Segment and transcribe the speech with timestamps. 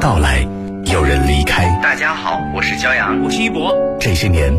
[0.00, 0.48] 到来，
[0.84, 1.68] 有人离开。
[1.82, 3.70] 大家好，我是焦阳，我是一博。
[4.00, 4.50] 这些年，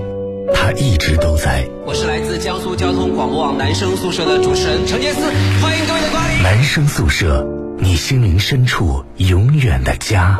[0.53, 1.67] 他一直都在。
[1.83, 5.21] 我是来自江苏交通广播网男生宿舍的主持人陈杰思，
[5.59, 6.43] 欢迎各位的光临。
[6.43, 7.43] 男生宿舍，
[7.79, 10.39] 你心灵深处永远的家。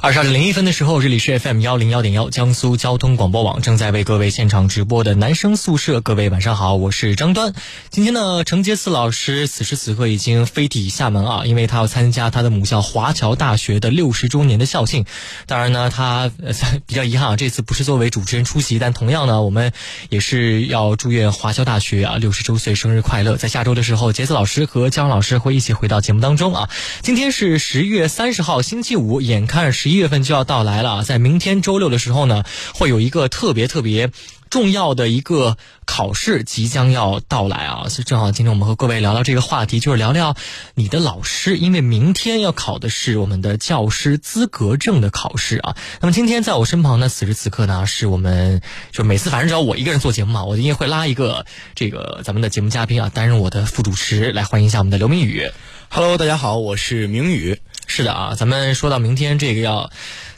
[0.00, 6.00] 二十二点零一分的时候，这里是 FM 幺零幺点幺江苏交通广播网正在为各位现场直播的男生宿舍。
[6.00, 7.52] 各位晚上好，我是张端。
[7.90, 15.04] 今天呢，程杰思老师此时此刻已经飞抵厦门啊，因为他要参加他的母校华侨大学的六十周年的校庆。
[15.46, 16.30] 当然呢，他
[16.86, 19.72] 比较遗憾啊，这次不是作为主持人出席，但同样呢，我们
[20.10, 23.36] 也是要祝愿华侨大学啊六十周岁生日快乐。
[23.36, 26.70] 在下周的时候，杰思老师和姜老师会一起回到节目当中啊。
[27.02, 34.10] 今天是十月三十号，星期五，眼看十一月份就要到来了，在明天周六的时候呢，会有一个特别特别
[34.50, 40.36] 重要的一个考试即将要到来啊，所以正好今天我们和各位聊聊这个话题，就是聊聊
[40.74, 45.76] 你的老师，因为明天要考的是我们的教师资格证的考试啊。
[46.00, 55.50] 那么今天在我身旁呢，此时此刻呢，是我们就每次反正只要我一个人做节目嘛，我一定会拉一个这个咱们的节目嘉宾啊，担任我的副主持，来欢迎一下我们的刘明宇。
[55.90, 57.58] Hello，大家好，我是明宇。
[57.88, 59.90] 是的啊，咱们说到明天这个要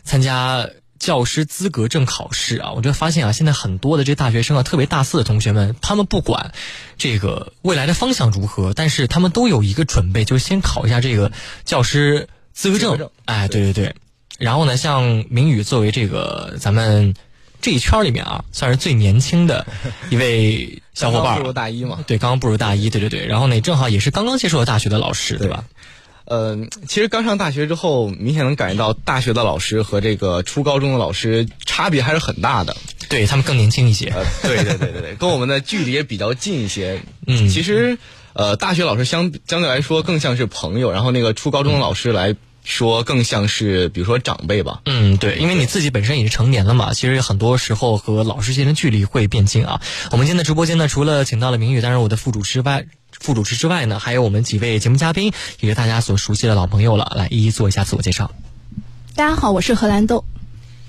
[0.04, 6.52] 参加教师资格证考试啊，我就发现啊，现在很多的这大学生啊，特别大四的同学们，他们不管
[6.96, 11.32] 这个未来的方向如何，但是他们都有一个准备，就是先考一下这个
[11.64, 12.92] 教师资格证。
[12.92, 13.94] 资格证哎，对对对。
[14.38, 17.14] 然后呢，像明宇作为这个咱们
[17.60, 19.66] 这一圈里面啊，算是最年轻的
[20.08, 23.26] 一位小伙伴儿， 刚刚步入大一嘛对，刚刚步入大一，对对对。
[23.26, 25.64] 然后呢，正好也是刚刚接触了大学的老师，对吧？
[26.30, 32.76] 呃，其实刚上大学之后，明显能感觉到大学的老师和这个初高中的老师差别还是很大的。
[33.08, 34.06] 对他们更年轻一些。
[34.10, 37.02] 呃，对对对对对，跟我们的距离也比较近一些。
[37.26, 37.98] 嗯其实
[38.32, 44.80] 呃，大学老师相相对来说更像是朋友，然后那个初高中的老师来说更像是比如说长辈吧。
[44.84, 49.80] 嗯，对，因为你自己本身也是成年了嘛，其实很多时候和老师之间的距离会变近啊。
[50.10, 58.30] 我们今天的直播间呢，除了请到了明宇担任我的副主持外，副主持之外呢，还有我们几位节目嘉宾，也是大家所熟悉的老朋友了，来一一做一下自我介绍。
[59.14, 60.24] 大家好，我是荷兰豆。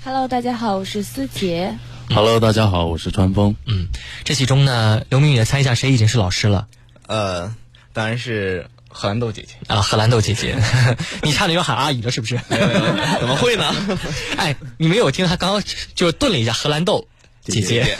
[0.04, 1.76] Hello，大家好，我是思杰。
[2.08, 3.56] Hello，大家好，我是川风。
[3.66, 3.88] 嗯，
[4.24, 6.66] 这其中呢，刘明宇来猜一下谁已经是老师了
[7.06, 7.54] 呃，
[7.92, 9.54] 当然是荷兰豆姐姐。
[9.66, 9.80] 啊？
[9.80, 10.56] 荷兰豆姐姐，
[11.22, 12.38] 你差点要喊阿姨了，是不是？
[12.48, 13.74] 怎么会呢？
[14.36, 15.62] 哎，你没有听他刚刚
[15.94, 17.08] 就顿了一下荷兰豆
[17.44, 17.96] 姐姐。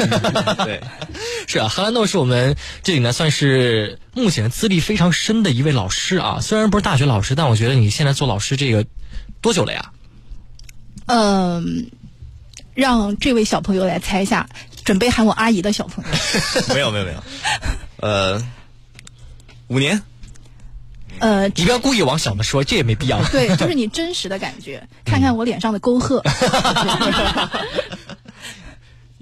[0.64, 0.80] 对，
[1.48, 6.38] 是啊，荷兰豆是我们这里呢算是目前资历非常深的一位老师啊。
[6.41, 8.84] 虽然不是大学老师，但我觉得你现在做老师这个
[9.41, 9.91] 多久了呀？
[11.06, 11.91] 嗯，
[12.74, 14.48] 让这位小朋友来猜一下，
[14.84, 16.74] 准备喊我阿姨的小朋友。
[16.74, 17.24] 没有没有没有，
[17.97, 18.47] 呃，
[19.66, 20.00] 五年。
[21.19, 23.23] 呃，你不要故意往小的说，这也没必要。
[23.31, 26.23] 对，就是你真实的感觉，看看我脸上的沟壑。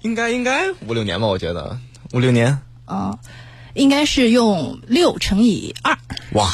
[0.02, 1.78] 应该应该五六年吧，我觉得
[2.12, 2.58] 五六年。
[2.86, 3.18] 嗯，
[3.74, 5.98] 应该是用六乘以二。
[6.32, 6.50] 哇，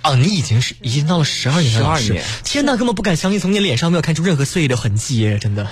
[0.00, 5.68] 啊，你已经是已经到了十二年了，十二年，天哪，根本不敢相信，从你脸上没有看出任何岁月的痕迹耶，真的。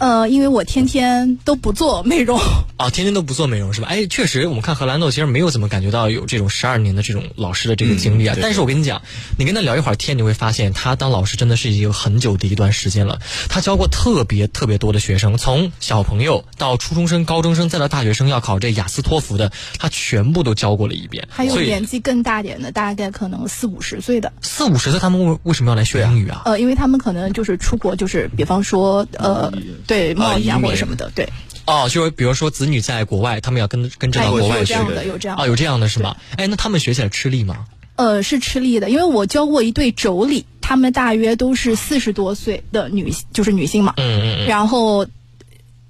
[0.00, 2.40] 呃，因为我天天都不做美容。
[2.78, 3.88] 啊，天天都不做美容是吧？
[3.88, 8.34] 哎，确实，我们看荷兰豆其实没有怎么感觉到有这种十二年的这种老师的这个经历啊。
[8.34, 9.02] 对但是我跟你讲，
[9.38, 13.18] 你跟他聊一会儿天，你会发现他当老师真的是已经有很久的一段时间了。
[13.50, 21.28] 他教过特别特别多的学生，从小朋友到初中生、高中生，再到大学生要考这雅思托福的，他全部都教过了一遍。
[21.28, 24.32] 还有年纪更大点的，大概可能四五十岁的。
[24.40, 26.40] 四五十岁，他们为为什么要来学英语啊？
[26.46, 29.52] 呃，因为他们可能就是出国，就是比方说呃，
[29.90, 31.28] 对贸易啊或者什么的，对。
[31.66, 36.16] 哦，就是比如说子女在国外，他们要跟跟着到国外去哎有这样的有这样的哦，有这样的是吗？
[36.36, 37.66] 哎，那他们学起来吃力吗？
[37.96, 45.06] 呃，是吃力的，因为我教过一对妯娌，他们大约都是四十多岁的女，就是女性嘛，嗯嗯嗯然后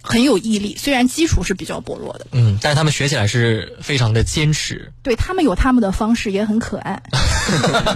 [0.03, 4.91] 很有毅力，虽然基础是比较薄弱的，嗯，但是他们学起来是非常的坚持。
[5.03, 7.00] 对他们有他们的方式，也很可爱。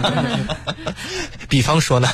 [1.49, 2.07] 比方说呢？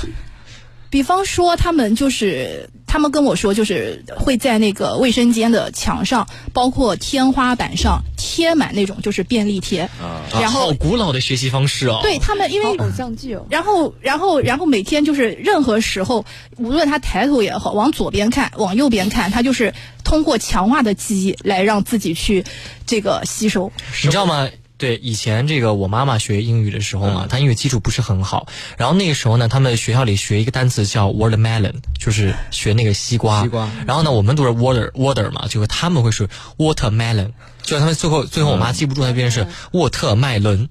[0.91, 9.89] 比方说，他们就是他们跟我说，就是会在那个卫生间的墙上，包括天花板上贴满那种就是便利贴，
[10.33, 11.99] 然啊好后古老的学习方式哦。
[12.03, 13.47] 对他们因为偶像剧哦。
[13.49, 16.25] 然后，然后，然后每天就是任何时候，
[16.57, 19.73] 无论他抬头也好，往左边看，往右边看，他就是
[20.03, 22.43] 通过强化的记忆来让自己去
[22.85, 23.71] 这个吸收。
[24.03, 24.49] 你知道吗？
[24.81, 28.47] 对，以前这个我妈妈学英语的时候嗯嘛，她英语基础不是很好，
[28.77, 33.43] 然后那个时候呢，他们学校里学一个单词叫 watermelon，就是学那个西瓜。
[33.43, 40.67] 西瓜然后呢，我们读是 water water 嘛，就是他们会说 watermelon，就是他们最后最后我妈记不住，她变成是沃特麦伦。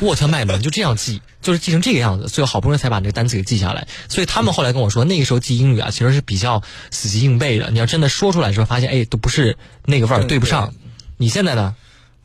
[0.00, 3.88] 沃特麦伦，就这样记，就是记成这个样子，所以好不容易才把这个单词给记下来。
[4.10, 7.70] 所以他们后来跟我说，那个时候记英语啊，其实是比较死记硬背的。
[7.70, 9.56] 你要真的说出来之后，发现哎，都不是
[9.86, 10.74] 那个味儿，嗯对不上。
[11.16, 11.74] 你现在呢？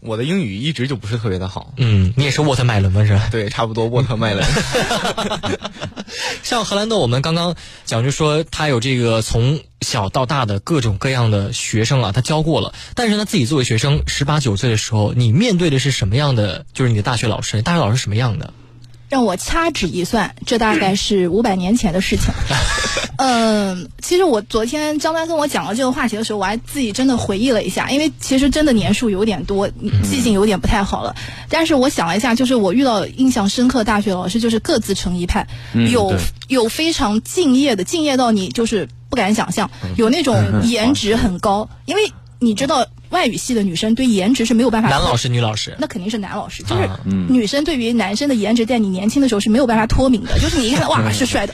[0.02, 3.06] 我的英语一直就不是特别的好，嗯，你也是沃特麦伦吗？
[3.06, 3.30] 是吧？
[3.32, 4.46] 对，差不多沃特麦伦。
[6.44, 7.56] 像荷兰豆，我们刚刚
[7.86, 12.74] 讲，就说他有这个从小到大的各种各样的学生啊，他教过了。
[12.96, 16.66] 但是呢，自己作为学生，十八九岁的时候，你面对的是什么样的？
[16.74, 18.54] 就是你的大学老师，大学老师什么样的？
[19.12, 22.34] 让我掐指一算，这大概是五百年前的事情。
[23.18, 31.14] 嗯， 其实我昨天张丹跟我讲了这个话题的时候，我还自己真的回忆了一下，因为其实真的年数有点多，记性有点不太好了。
[31.50, 35.46] 但是我想了一下，就是我遇到印象深刻大学老师，就是各自成一派，
[35.92, 36.16] 有
[36.48, 45.76] 有非常敬业的，敬业到你就是不敢想象，有那种 颜值很高，因为你知道外语系的女生对颜值是没有办法男老师、女老师？
[45.80, 51.54] 那肯定是男老师，就是啊女生对于男生的颜值，在你年轻的时候是没有办法脱敏的， 就是你一看哇是帅的，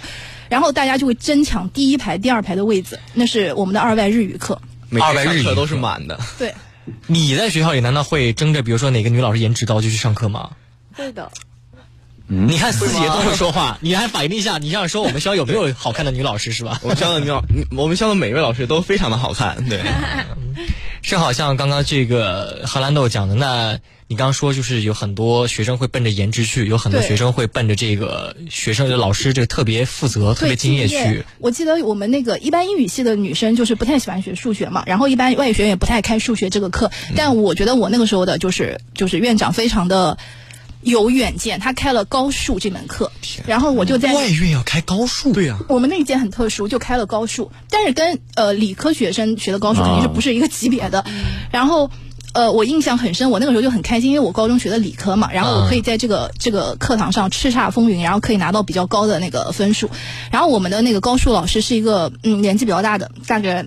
[0.49, 4.59] 然后大家就会争抢第一排、第二排的位子，那是我们的二外日语课。
[4.89, 6.19] 每二外日语天上课都是满的。
[6.39, 6.53] 对，
[7.07, 10.51] 你在学校里难道会争着，比如说哪个女老师颜值高就去上课吗？
[10.93, 11.29] 会的。
[12.27, 16.79] 你看四姐都会说话， 你还反映一下，你这样说我们学校有没有好看的女老师是吧？
[16.83, 17.41] 我们校的女老，
[17.75, 19.67] 我们校的每一位老师都非常的好看。
[19.69, 19.81] 对，
[21.01, 23.79] 是好像刚刚这个荷兰豆讲的，那
[24.09, 31.23] 你刚刚说就是有很多学生会奔着颜值去，有很多学生会奔着这个学生的老师这个特别负责、特别敬业去。
[31.39, 36.91] 我记得我们那个一般英语系的女生就是不太喜欢学数学嘛，然后一般外语学院也不太开数学这个课。
[37.15, 40.17] 但我觉得我那个时候的就是就是院长非常的
[40.81, 43.11] 有远见，他开了高数这门课，
[43.45, 51.03] 然后我就在外院要开高数，对呀、我们那一届很特殊，就开了高数，但是跟呃理科学生学的高数肯定是不是一个级别的。
[51.51, 51.89] 然后
[52.33, 59.89] 呃，我印象很深，我那个时候就很开心，因为我高中学的理科嘛，然后我可以在这个这个课堂上叱咤风云，然后可以拿到比较高的那个分数。
[60.31, 63.65] 然后我们的那个高数老师是一个嗯年纪比较大的，大概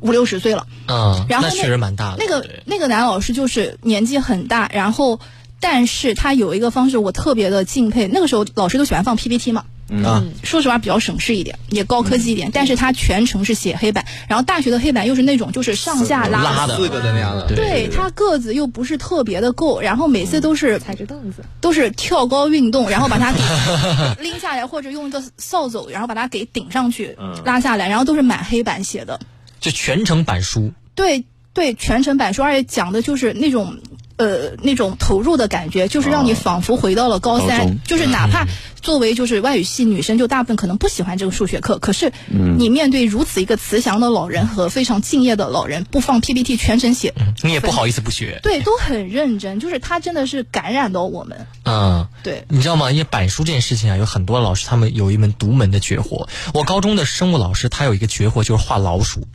[0.00, 0.66] 五六十岁了。
[0.88, 2.16] 嗯，然后那确实蛮大的。
[2.18, 5.20] 那个那个男老师就是年纪很大，然后
[5.68, 8.06] 但是他有一个方式我特别的敬佩。
[8.06, 9.64] 那个时候老师都喜欢放 PPT 嘛，
[10.04, 17.48] 啊，说实话比较省事一点，也高科技一点，但是他全程是写黑板，然后大学的黑板又是那种就是上下拉拉的四个的那样的。
[17.48, 23.40] 对对他个子又不是特别的够，然后每次都是踩着凳子，都是跳高运动，然后把它给
[24.22, 29.18] 拎下来，或者用一个扫帚，然后把它给顶上去，拉下来，然后都是满黑板写的。
[29.58, 30.72] 就全程板书。
[30.94, 33.78] 对对，全程板书，而且讲的就是那种
[34.16, 38.46] 呃那种投入的感觉，就是让你仿佛回到了高三，就是哪怕
[38.80, 48.40] 作为就是外语系女生，就大部分可能不喜欢这个数学课，可是你面对如此一个慈祥的老人和非常敬业的老人，不放 PPT 全程写，你也不好意思不学。
[48.42, 52.44] 对，都很认真，就是他真的是感染到我们，嗯，对。
[52.48, 52.90] 你知道吗？
[52.90, 56.28] 因为板书这件事情啊，有很多老师他们有一门独门的绝活。
[56.54, 59.26] 我高中的生物老师他有一个绝活，就是画老鼠。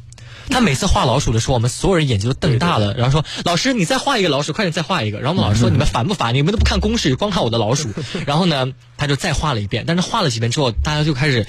[0.51, 6.35] 他每次画老鼠的时候，我们所有人眼睛都瞪大了，然后说：“老师，你再画一个老鼠，快点再画一个。”然后我们老师说：“你们烦不烦？
[6.35, 7.89] 你们都不看公式，光看我的老鼠。
[8.27, 8.67] ”然后呢，
[8.97, 9.85] 他就再画了一遍。
[9.87, 11.47] 但是画了几遍之后，大家就开始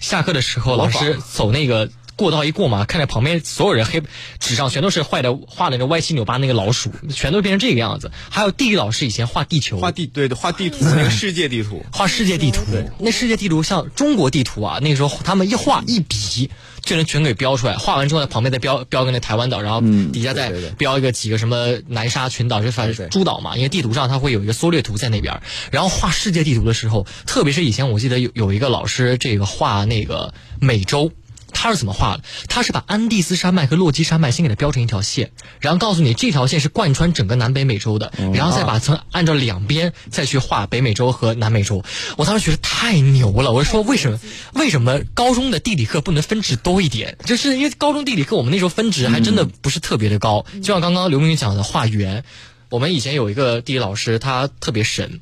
[0.00, 1.88] 下课的时候，老师走那个
[2.22, 4.02] 过道一过嘛，看着旁边所有人黑
[4.38, 8.10] 纸上全都是坏的画的那歪七扭八那个老鼠，全都变成这个样子。
[8.30, 11.84] 还有地理老师以前画地球，画地对对，画地图那个世界地图。
[11.92, 12.62] 画世界地图，
[12.98, 17.74] 那世界地图像中国地图啊，那个时候他们一画一笔就能全给标出来。
[17.74, 19.80] 画完之后在，旁边再标标个那台湾岛，然后
[20.12, 23.56] 底下再标一个几个什么南沙群岛，就反正诸岛嘛。
[23.56, 25.40] 因为地图上它会有一个缩略图在那边。
[25.70, 31.10] 然后画世界地图的时候，特别是以前我记得有有一个老师，这个画那个美洲。
[31.52, 32.24] 他是怎么画的？
[32.48, 35.30] 他是把安第斯山脉和落基山脉先给它标成一条线，
[35.60, 41.84] 然后告诉你这条线是贯穿整个南北美洲的，然后再把从按照两边再去画北美洲和南美洲。
[42.16, 44.18] 我当时觉得太牛了，我就说为什么
[44.54, 47.16] 为什么高中的地理课不能分值多一点？
[47.24, 52.24] 就是因为高中地理课我们那时候分值还真的不是特别的高，就像刚刚刘明宇讲的画圆，
[52.68, 55.20] 我们以前有一个地理老师，他特别神，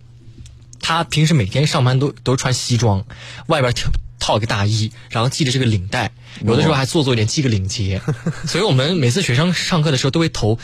[0.80, 3.04] 他平时每天上班都都穿西装，
[3.46, 3.75] 外边
[4.20, 6.12] 套套一个大衣，然后系着这个领带，
[6.44, 8.00] 有的时候还做作一点系个领结，
[8.46, 10.58] 所以我们每次学生上课的时候都会头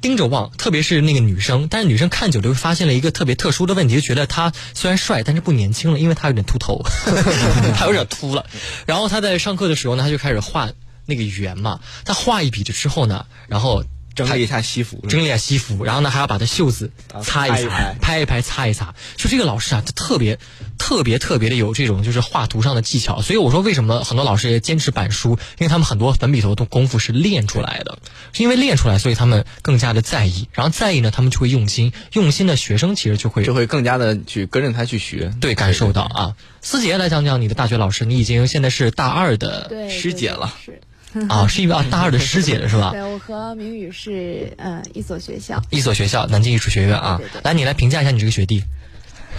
[0.00, 6.82] 盯着望，特别是那个女生，但是女生看久了会发现了一个特别特殊的问题，就觉得他虽然帅，但是不年轻了，因为他有点秃头，
[7.76, 8.46] 他有点秃了。
[8.86, 10.70] 然后他在上课的时候呢，他就开始画
[11.04, 16.90] 那个圆嘛，他画一笔之后呢，然后整理一下西服，整理一下西服，然后呢还要把他袖子
[17.22, 18.94] 擦一擦拍一拍，一拍，擦一擦。
[19.16, 20.38] 就这个老师啊，他特别
[20.76, 23.22] 特特别特别的有这种就是画图上的技巧。
[23.22, 28.00] 所以我说为什么很多老师也坚持板书，因为他们很多粉笔头的功夫是练出来的，
[28.32, 30.48] 是因为练出来，所以他们更加的在意。
[30.52, 36.34] 然后在意呢，他们就会用心，用心的学生其实就会就会更加的去跟着他去学，对感受到啊。
[36.60, 40.52] 思杰来讲讲你的大学老师，你已经现在是大二的师姐了。
[40.64, 40.80] 是
[41.28, 42.90] 啊，是一位啊大二的师姐了是吧？
[42.92, 45.60] 对我和明宇是嗯一所学校。
[45.70, 47.16] 一所学校，南京艺术学院啊。
[47.18, 48.62] 对对对来，你来评价一下你这个学弟。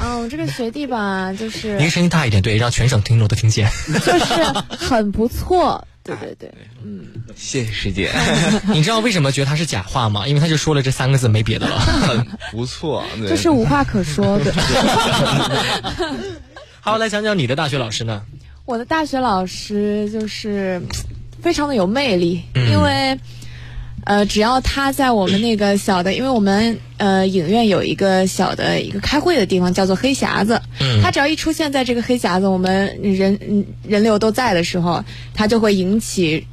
[0.02, 3.70] 嗯，我这个学弟吧，就是您声音大一点，对，让全省听众都听见。
[4.04, 6.52] 就是很不错，对对对，
[6.84, 8.12] 嗯，谢谢师姐，
[8.74, 10.26] 你知道为什么觉得他是假话吗？
[10.28, 11.78] 因为他就说了这三个字，没别的了。
[11.80, 14.52] 很不错，对就是无话可说的。
[16.80, 18.24] 好，来讲讲你的大学老师呢？
[18.66, 20.82] 我的大学老师就是
[21.42, 23.20] 非常的有魅力，嗯因为
[24.04, 30.60] 呃，只要他在我们那个小的，因为我们呃影院有一个小的一个开会的地方，叫做黑匣子。
[30.80, 36.48] 嗯他只要一出现在这个黑匣子，我们人嗯人流都在的时候，他就会引起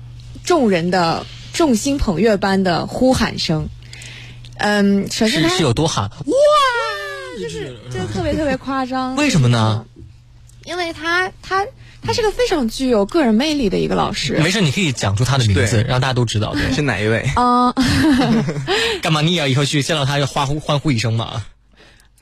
[0.44, 3.68] 众人的众星捧月般的呼喊声。
[4.58, 6.04] 嗯，首先他是是有多喊？
[6.04, 6.34] 哇！
[7.40, 9.16] 就是就是特别特别夸张。
[9.16, 9.84] 为什么呢？
[10.64, 11.64] 因为他他
[12.02, 14.38] 他是个非常具有个人魅力的一个老师。
[14.38, 16.52] 没事，你可以讲出他的名字，让大家都知道。
[16.54, 17.20] 对，是哪一位？
[17.36, 18.44] 啊嗯、
[19.02, 19.20] 干嘛？
[19.20, 21.42] 你也要以后去见到他要欢呼欢呼一声嘛？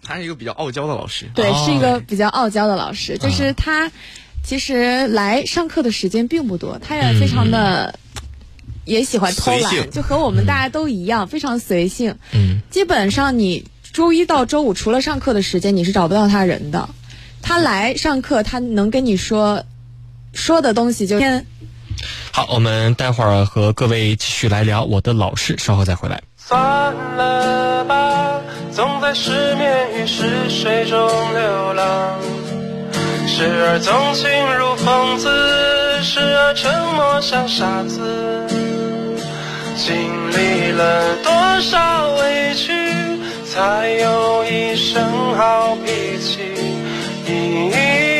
[0.03, 3.91] 他是一个比较傲娇的老师，对，哦是一个比较傲娇的老师，就是他
[4.45, 7.99] 其实来上课的时间并不多，他也非常的。
[8.85, 12.15] 也喜欢偷懒，就和我们大家都一样，非常随性。
[12.31, 16.89] 嗯，基本上你周一到周五除了上课的时间，你是找不到他人的。
[17.49, 19.63] 他来上课，他能跟你说
[20.35, 21.47] 说的东西就天
[22.33, 26.21] 好，我们待会儿和各位继续来聊我的老师，稍后再回来。
[26.37, 28.41] 算了吧，
[28.73, 32.19] 总在失眠与逝水中流浪，
[33.29, 38.45] 时而纵情如疯子，时而沉默像傻子，
[39.77, 39.95] 经
[40.33, 42.73] 历了多少委屈，
[43.47, 45.03] 才有一身
[45.37, 46.76] 好脾气。
[47.27, 48.16] 回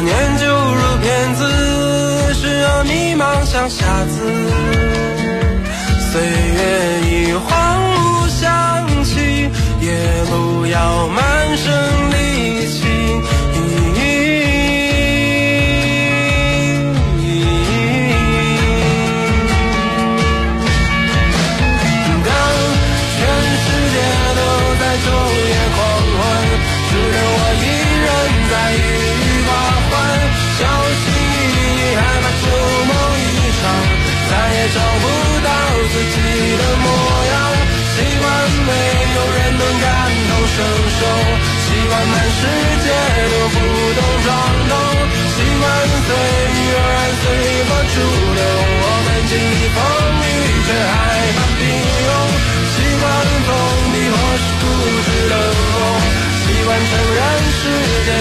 [0.00, 1.44] 念旧如骗子，
[2.34, 4.16] 时而迷茫像瞎子。
[6.10, 6.58] 岁月
[7.02, 7.46] 已荒
[7.94, 9.50] 芜想起，
[9.80, 9.88] 也
[10.30, 11.47] 不要满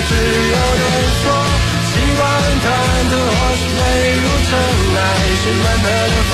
[0.10, 0.84] 只有人
[1.22, 1.26] 说，
[1.90, 2.22] 习惯
[2.64, 2.66] 坦
[3.10, 3.80] 途或是坠
[4.16, 4.52] 入尘
[4.96, 5.00] 埃，
[5.42, 6.27] 是难得的。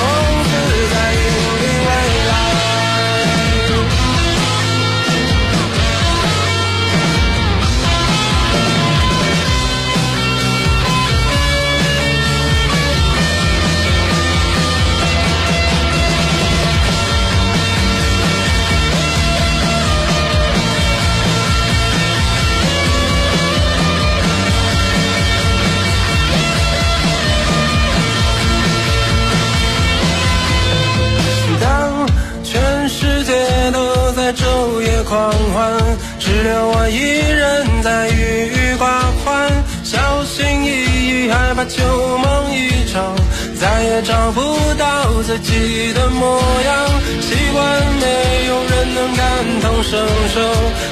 [41.76, 41.82] 旧
[42.18, 43.14] 梦一场，
[43.60, 44.40] 再也找不
[44.78, 46.72] 到自己的模样。
[47.20, 47.62] 习惯
[48.00, 48.06] 没
[48.46, 49.22] 有人能感
[49.60, 49.92] 同身
[50.34, 50.36] 受，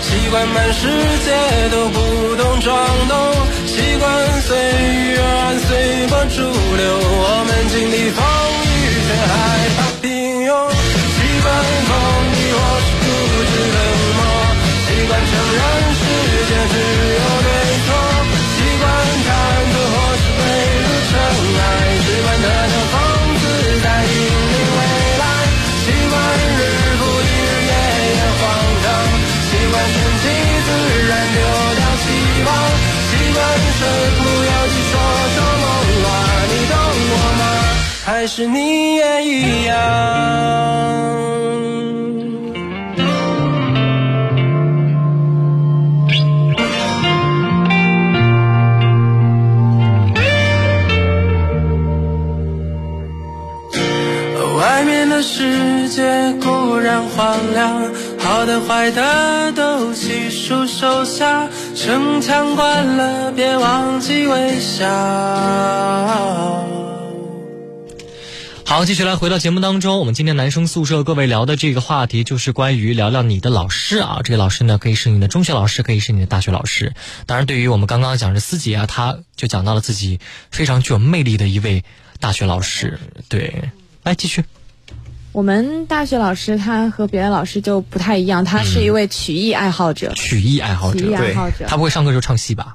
[0.02, 0.88] 习惯满世
[1.24, 1.30] 界
[1.70, 1.98] 都不
[2.36, 2.68] 懂装
[3.08, 3.14] 懂，
[3.66, 4.02] 习惯
[4.42, 5.70] 随遇而安，随
[6.08, 6.82] 波逐流。
[7.24, 8.18] 我们经历风
[8.66, 9.32] 雨，却害
[9.76, 10.06] 怕平
[10.42, 10.50] 庸。
[11.14, 11.46] 习惯
[11.88, 11.90] 封
[12.32, 13.06] 闭或是固
[13.50, 13.78] 执冷
[14.18, 14.20] 漠，
[14.84, 15.60] 习惯承认
[15.98, 16.02] 世
[16.48, 16.74] 界只
[17.14, 17.22] 有
[22.42, 22.94] 那就放
[23.40, 23.44] 自
[23.82, 24.14] 在，引
[24.52, 24.80] 领未
[25.20, 25.24] 来。
[25.82, 26.14] 习惯
[26.58, 26.60] 日
[26.98, 27.72] 复一日，夜
[28.16, 28.42] 夜荒
[28.82, 28.86] 唐。
[29.48, 30.24] 习惯顺其
[30.66, 30.68] 自
[31.08, 31.36] 然，丢
[31.78, 32.06] 掉希
[32.46, 32.50] 望。
[33.08, 33.38] 习惯
[33.78, 33.80] 身
[34.18, 34.20] 不
[34.50, 34.94] 由己，说
[35.34, 35.64] 说梦
[36.02, 36.06] 话。
[36.48, 36.74] 你懂
[37.12, 37.42] 我吗？
[38.04, 41.21] 还是你也一样？
[57.16, 64.86] 荒凉，好的坏的都悉数收下，城墙关了，别忘记微笑。
[68.64, 76.94] 好，继续来回到节目当中，我们今天男生宿舍各位聊的这个话题就是关于聊聊你的老师啊，这个老师呢可以是你的中学老师，可以是你的大学老师。
[77.26, 81.84] 当然，对于我们刚刚讲的思杰啊，他就讲到了自己非常具有魅力的一位
[82.20, 82.98] 大学老师。
[83.28, 83.70] 对，
[84.02, 84.42] 来继续。
[85.32, 90.12] 我们大学老师他和别的老师就不太一样，他是一位曲艺爱好者。
[90.14, 92.74] 曲艺爱好者，曲艺爱好者他不会上课时候唱戏吧？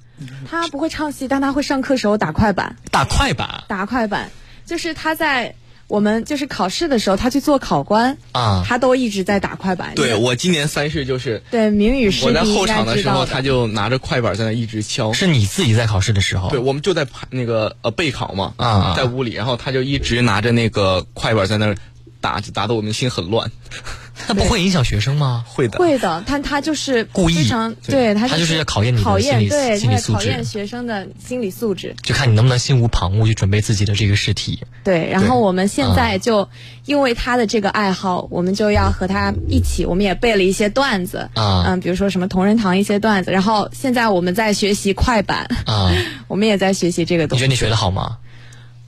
[0.50, 2.76] 他不会唱戏，但他会上课时候打快板。
[2.90, 4.32] 打快板打快板，
[4.66, 5.54] 就是他在
[5.88, 9.94] 我们就是考试的时候，他去做考官啊他都一直在打快板。
[9.94, 15.14] 对我今年三试就是对名语师我在后弟应该场的时候，他就拿着快板在那一直敲。
[15.14, 16.50] 是你自己在考试的时候？
[16.50, 21.78] 对，我们就在排那个呃备考嘛，啊在屋里，然后他就一直拿着那个快板在那儿
[22.21, 23.51] 打，就打得我们心很乱。
[24.27, 25.45] 那不会影响学生吗？
[25.47, 31.95] 会的，会的，他他就是故意非常对他他就是要考验你的考心理验对他在心理素质考验学生的心理素质。
[32.01, 34.59] 就看你能不能心无旁骛去准备自己的这个试题。
[34.83, 36.50] 对，然后我们现啊在就
[36.86, 45.91] 因为他的这个爱好，我们就要和他一起，我们也背了一些段子啊嗯，比如说什么同仁堂一些段子，然后现在我们在学习快板，啊，
[46.27, 48.17] 我们也在学习这个东西你觉得你学的好吗？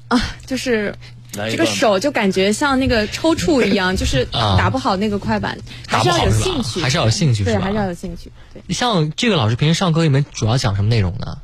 [0.07, 0.95] 啊，就是
[1.31, 4.55] 这个手就感觉像那个抽搐一样，就是啊。
[4.57, 5.57] 打不好那个快板，
[5.87, 8.73] 打还是要有兴趣，还是要有兴趣对，还是要有兴趣，对。
[8.73, 11.37] 像这个老师平时上课，你们主要讲什么内容呢？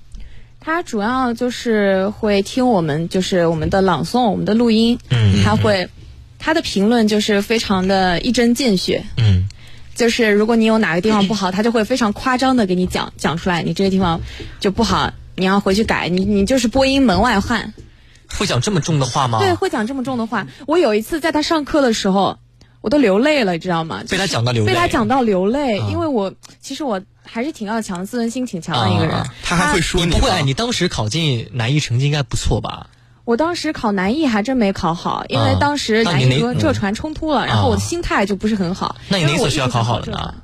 [0.60, 5.44] 他主要就是会听我们就是我们的朗诵，我们的录音，嗯。
[5.44, 5.88] 他会
[6.40, 9.48] 他的评论就是非常的一针见血，嗯，
[9.94, 14.20] 就是如果你有哪个地方不好，他就会非常夸张的给你讲讲出来，你这个地方
[14.60, 17.74] 就不好，你要回去改，你你就是播音门外汉。
[18.38, 19.40] 会讲这么重的话吗？
[19.40, 20.48] 对，会讲这么重的话。
[20.68, 22.38] 我有一次在他上课的时候，
[22.82, 24.04] 我都流泪了，你知道吗？
[24.10, 29.16] 被他讲到流泪被他讲到流泪，啊因为我其实我还是挺要强，自尊心挺强的一个人。
[29.16, 30.30] 啊他还会说你你不会？
[30.30, 32.88] 哎你当时考进南艺成绩应该不错吧？
[33.24, 38.96] 我当时考南艺还真没考好，因为啊当时南艺和浙传冲突了，然后我的心态就不是很好。
[39.08, 40.36] 那你哪所学校考好了呢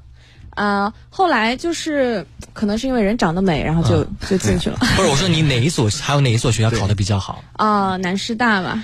[0.55, 4.77] 呃，后来就是可能是因为人长得美，然后就、就进去了。
[4.95, 7.43] 不是，我说你哪一所还有哪一所学校考的比较好？
[7.53, 8.83] 啊、南师大吧。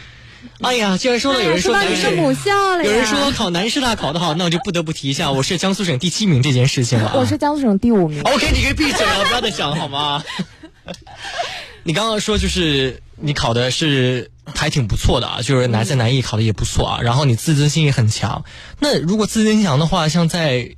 [0.62, 7.14] 哎呀，既然说了有人说你是母校了呀有人说我考南师大考得好，那我就不得不提一下我是江苏省第七名这件事情了啊。
[7.20, 8.22] 我是江苏省第五名。
[8.24, 10.24] OK，你可以闭嘴了，不要再讲好吗？
[11.84, 18.44] 你刚刚说就是你考的是还挺不错的啊，就是南在南艺考的也不错啊，然后你自尊心也很强。
[18.80, 20.76] 那如果自尊心强的话，像在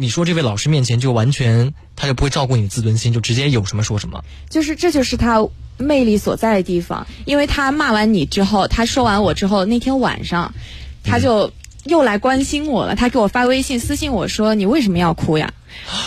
[0.00, 4.22] 你说这位老师面前，就完全他就不会照顾你的自尊心，就直接有什么说什么。
[4.48, 5.44] 就是这就是他
[5.76, 10.54] 魅力所在的地方，因为他骂完你之后，他说完我之后，那天晚上
[11.02, 15.52] 他就又来关心我了，他给我发微信私信我说你为什么要哭呀？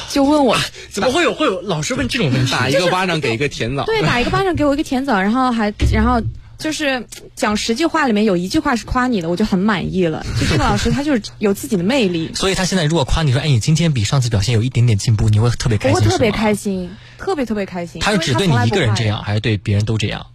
[0.10, 0.58] 就问我，
[0.90, 2.52] 怎么会有会有老师问这种问题？
[2.52, 3.84] 打一个巴掌给一个甜枣。
[3.84, 6.22] 对，打一个巴掌给我一个甜枣，然后还然后。
[6.62, 10.26] 就是讲十句话里面有一句话是夸你的，我就很满意了。
[10.39, 18.02] 就这个老师他就是有自己的魅力， 所以他现在如果夸你说，哎，你今天比上次表现有一点点进步，你会特别开心，我会特别开心，特别特别开心。
[18.02, 20.28] 他是只对你一个人这样，还是对别人都这样？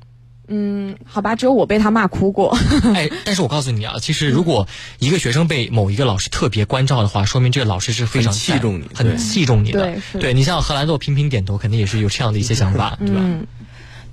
[0.48, 2.56] 嗯，好吧，只有我被他骂哭过。
[2.94, 4.68] 哎，但是我告诉你啊，其实如果
[5.00, 9.98] 一个学生被某一个老师特别关照的话，说明这个老师是非常很器重你很器重你的。
[10.20, 13.16] 对你像荷兰豆频频点头，肯定也是有这样的一些想法，对吧？
[13.16, 13.44] 嗯，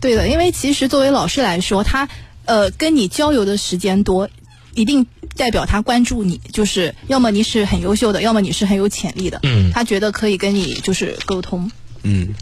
[0.03, 2.09] 对的，因为其实作为老师来说，他
[2.43, 4.29] 呃跟你交流的时间多，
[4.75, 9.39] 一定代表他关注你，就是要么你是很优秀的，要么你是很有潜力的。
[9.43, 11.71] 嗯他觉得可以跟你就是沟通。
[12.05, 12.35] 嗯，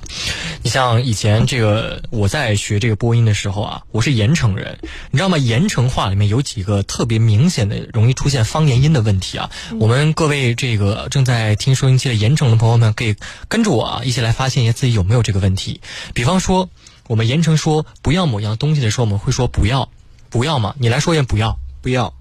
[0.64, 4.80] 你像以前这个我在学这个播音的时候啊，我是盐城人，
[5.12, 5.38] 你知道吗？
[5.38, 9.52] 盐城话里面有几个特别明显的容易出现方言音的问题啊。
[9.80, 13.16] 我们各位这个正在听收音机的盐城的朋友们，可以
[13.48, 15.80] 跟着我啊，一起来发现一下自己有没有这个问题。
[16.16, 16.68] 比方说，
[17.12, 19.90] 我们盐城说不要某样东西的时候，我们会说不要，
[20.30, 20.76] 不要嘛？
[20.80, 22.14] 你来说一遍不要，不要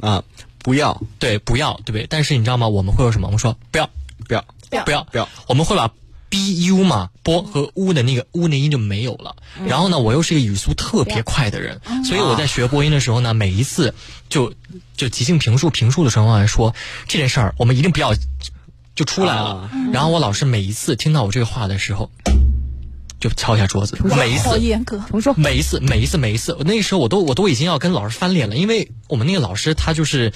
[0.00, 0.24] 啊，
[0.60, 2.06] 不要，对，不要，对不对？
[2.08, 2.66] 但是你知道吗？
[2.68, 3.26] 我们会有什么？
[3.26, 3.90] 我们说不要，
[4.26, 5.90] 不要，不要，不要，我们会把
[6.30, 9.36] b u 嘛波和 u 的那个 u 那音就没有了。
[9.66, 13.94] 然后呢，我又是一个语速特别快的人，所以我在学播音的时候呢，每一次
[14.30, 14.54] 就
[14.96, 16.74] 就即兴评述评述的时候来说
[17.06, 18.14] 这件事儿，我们一定不要
[18.94, 19.70] 就出来了。
[19.92, 22.10] 然后我老师每一次听到我这个话的时候。
[23.24, 25.02] 就敲一下桌子，每一次好严格。
[25.08, 25.32] 重说。
[25.38, 30.34] 每一次，每一次，每一次，那时候我都我都已经要跟老师翻脸了，因为我们那个老师他就是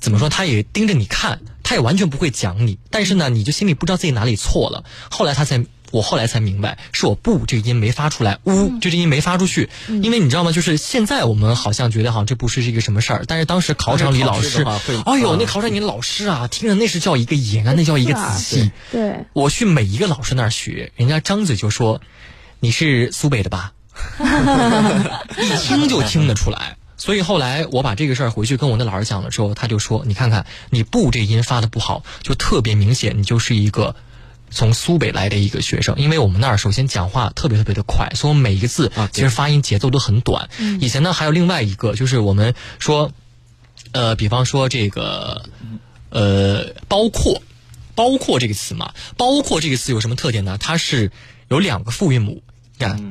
[0.00, 4.84] 怎么说，他也盯着你看，他也完全不会讲你，但是呢，你就心里不知道自己哪里错了。
[5.10, 10.50] 后来他才，我后来才明白，是我不这个音没发出来，呜这个音没发出去，因为你知道吗？
[10.50, 14.64] 就是现在我们好像觉得好像这不是一个什么事儿，但是当时考场里老师，
[15.04, 18.70] 哎呦，嗯那考场里老师啊，听着那是叫一个严啊，那叫一个仔细。
[18.90, 22.00] 对，我去每一个老师那儿学，人家张嘴就说
[22.62, 23.72] ：“你是苏北的吧？”
[25.36, 26.76] 一听就听得出来。
[26.96, 33.96] 所以后来我把这个事儿回去跟我的老师讲了之后，他就说：“你看看，你不这音发的不好，就特别明显，你就是一个
[34.50, 35.96] 从苏北来的一个学生。
[35.98, 40.48] 因为我们那儿首先讲话特别特别的快，所以我们每一个字其实发音节奏都很短。
[40.80, 43.10] 以前呢还有另外一个，就是我们说，
[43.90, 45.42] 呃，比方说这个，
[46.10, 47.42] 呃，包括。
[47.94, 50.56] 包括这个词嘛，包括这个词有什么特点呢？
[50.58, 51.12] 它是
[51.48, 52.42] 有两个复韵母。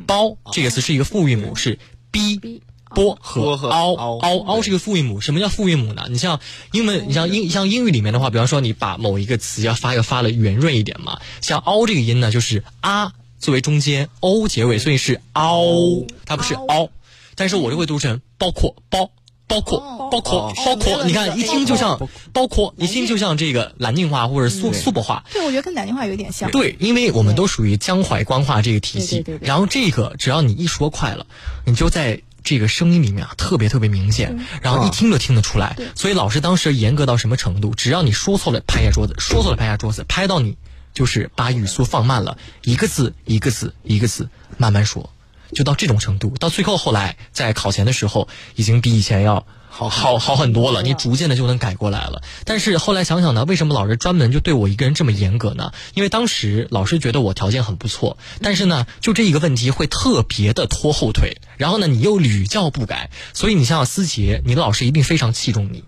[0.07, 1.77] 包这个词是一个复韵母，是
[2.11, 2.61] b、
[2.95, 5.21] 波和凹凹凹凹是一个复韵母。
[5.21, 6.05] 什么叫复韵母呢？
[6.09, 6.39] 你像
[6.71, 16.89] 英文，你像英像英语里面的话，比方说你把某一个词要发要发的圆润一点嘛，像凹这个音呢，就是啊作为中间，o 结尾，所以是凹，它不是凹。
[17.35, 19.09] 但是我就会读成包括包。
[19.51, 21.99] 包括包括包括，你看一听就像
[22.31, 26.49] 包括，一听就像这个南京话或者苏苏北话，对，我觉得跟南京话有点像。
[26.51, 29.47] 对，因为我们都属于江淮官话这个体系，对对对对。
[29.47, 31.25] 然后这个只要你一说快了，
[31.65, 35.75] 你就在这个声音里面啊特别特别明显，然后一听就听得出来。
[35.95, 37.75] 所以老师当时严格到什么程度？
[37.75, 40.55] 只要你说错了，拍下桌子；说错了，拍下桌子，拍到你
[40.93, 45.09] 就是把语速放慢了，一个字一个字一个字慢慢说，
[45.53, 46.33] 就到这种程度。
[46.39, 49.45] 到最后后来在考前的时候，已经比以前要。
[49.73, 52.21] 好好好很多了，你逐渐的就能改过来了。
[52.43, 55.71] 但是后来想想呢，为什么老师专门就对我一个人这么严格呢？
[55.93, 61.37] 因为当时老师觉得我条件很不错，但是呢，就这一个问题会特别的拖后腿。
[61.55, 65.85] 然后呢，你又屡教不改，所以你想想思杰，你的老师一定非常器重你，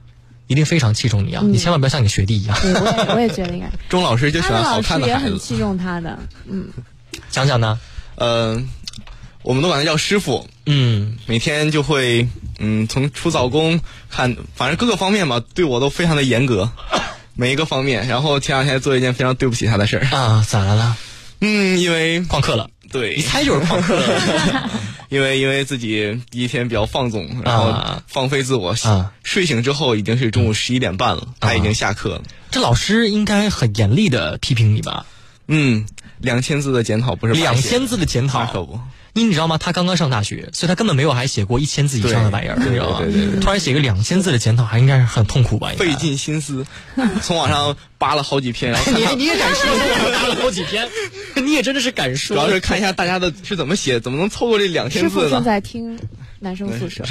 [0.47, 1.43] 一定非常器重你啊！
[1.45, 2.58] 你千万不要像你学弟一样。
[2.62, 3.69] 对，我也我也觉得应该。
[3.89, 5.32] 钟老师就喜欢好老师也看的孩子。
[5.32, 6.17] 很器重他的，
[6.49, 6.69] 嗯，
[7.30, 7.78] 想想呢？
[8.15, 8.69] 嗯、
[9.43, 12.27] 我们都管他叫师傅，嗯，每天就会
[12.60, 13.79] 嗯从出早功
[14.10, 16.71] 看，反正各个方面吧，对我都非常的严格，
[17.36, 18.08] 每一个方面。
[18.08, 20.97] 然后前两天做一件非常对不起他的事儿，啊，咋了啦？
[21.41, 24.69] 嗯，因为旷课了，对一，猜就是旷课了。
[25.10, 32.23] 因为因为自己第一天比较放纵，然后啊放飞自我，啊睡醒之后已经是中午十一点半了，他已经下课了。
[32.49, 35.06] 这老师应该很严厉的批评你吧？
[35.47, 35.86] 嗯，
[36.19, 38.79] 两千字的检讨不是两千字的检讨那可不。
[39.13, 39.58] 你你知道吗？
[39.58, 42.97] 他刚刚上大学，所以他根本没有还写过一千字以上的玩意儿，你知道吗？
[42.99, 45.71] 对对对对突然写个两千字的检讨，还应该是很痛苦吧？
[45.78, 45.93] 费。
[45.93, 46.65] 尽心思，
[47.21, 49.69] 从网上扒了好几篇，然后看你看你也敢说？
[50.12, 50.89] 扒了好几篇，
[51.36, 52.36] 你也真的是敢说。
[52.36, 55.41] 主要是看一下大家的是怎么写，怎么能凑够这两千师傅正字呢？
[55.45, 55.97] 在听
[56.43, 57.03] 男生宿舍，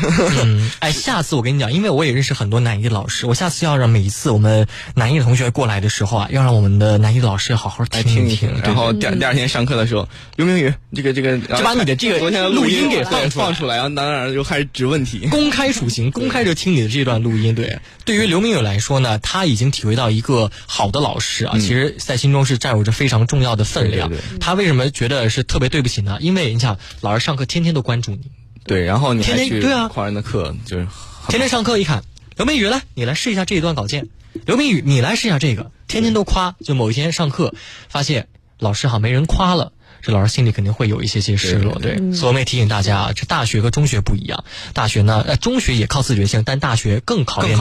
[0.45, 13.47] 嗯，哎，下次我跟你讲，因为我也认识很多南艺的老师，我下次要让每一次我们南艺的同学过来的时候啊，要让我们的南艺老师好好来听一听听，然后嗯第二第二天上课的时候，刘明宇，这个这个，就把你的这个昨天的录音音给放出来。
[13.47, 15.27] 放出来，然后当然就开始指问题。
[15.31, 17.55] 公开处刑，公开就听你的这段录音。
[17.55, 24.11] 对，对于刘明宇来说呢，他已经体会到一个好的老师啊，其实在心中是占有着非常重要的分量。
[24.11, 24.39] 对对。
[24.39, 26.19] 他为什么觉得是特别对不起呢？
[26.21, 28.31] 因为你想，老师上课天天都关注你，
[28.65, 30.87] 对，然后你还去天天对啊夸人的课，就是
[31.29, 32.03] 天天上课一看，
[32.37, 34.09] 刘明宇来，你来试一下这一段稿件。
[34.47, 37.55] 刘明宇，你来试一下这个，天天都夸，就某一天上课
[37.89, 39.73] 发现老师好像没人夸了。
[40.01, 44.43] 这老师心里肯定会有一些些失落，对，所以我们也提醒大家啊，这大学和中学不一样，
[44.75, 47.57] 大学呢，呃，中学也靠自觉性，但大学更考验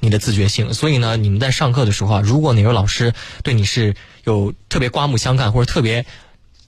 [0.00, 0.72] 你的自觉性。
[0.72, 3.12] 所以呢，你们在上课的时候啊，如果哪位老师
[3.42, 6.06] 对你是有特别刮目相看，或者特别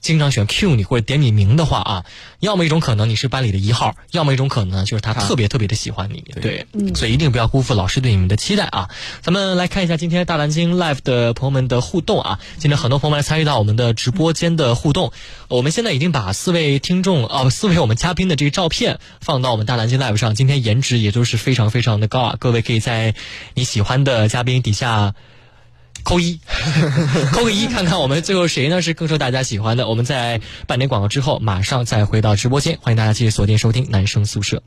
[0.01, 2.05] 经常喜欢 cue 你或者点你名的话啊，
[2.39, 8.89] 要么一种可能你是班里的一号，要么一种可能就是他特别特别的喜欢你，对，所以一定不要辜负老师对你们的期待啊。
[9.21, 15.13] 咱们来看一下今天大蓝鲸 Live 的朋友们的互动啊，今天很多朋友们来参与到我们的直播间的互动，
[15.47, 23.13] 我们现在已经把四位听众啊、四位我们嘉宾的这个照片放到我们大蓝鲸 Live 上，今天颜值也都是非常非常的高啊，各位可以在
[23.53, 25.13] 你喜欢的嘉宾底下。
[26.03, 26.39] 扣一，
[27.31, 29.87] 扣个一，看看我们最后谁呢是更受大家喜欢的。
[29.87, 34.61] 我们在半点广告之后，马上再回到直播间，欢迎大家继续锁定收听男生宿舍。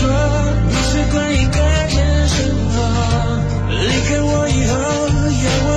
[0.00, 0.08] 说
[0.66, 2.38] 你是关于改变生
[2.70, 2.74] 活，
[3.68, 4.72] 离开我以后，
[5.44, 5.70] 有我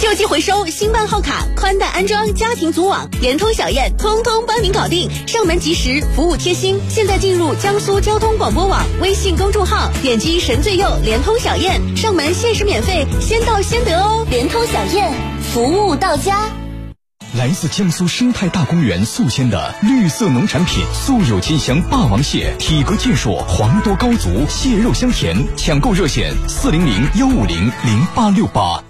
[0.00, 6.80] 旧机回收，新办号卡，宽带安装，家庭组网，联通小燕，通通帮您搞定，上门及时，服务贴心。
[6.88, 14.26] 现在进入江苏交通广播网微信公众号，点击神最右联通小燕，上门限时免费，先到先得哦。
[14.30, 15.12] 联通小燕，
[15.52, 16.48] 服务到家。
[17.34, 25.34] 来自江苏生态大公园宿迁的绿色农产品，素有“金乡霸王蟹”，体格健硕，黄多膏足，蟹肉香甜。
[25.56, 28.84] 抢购热线：四零零幺五零零八六八。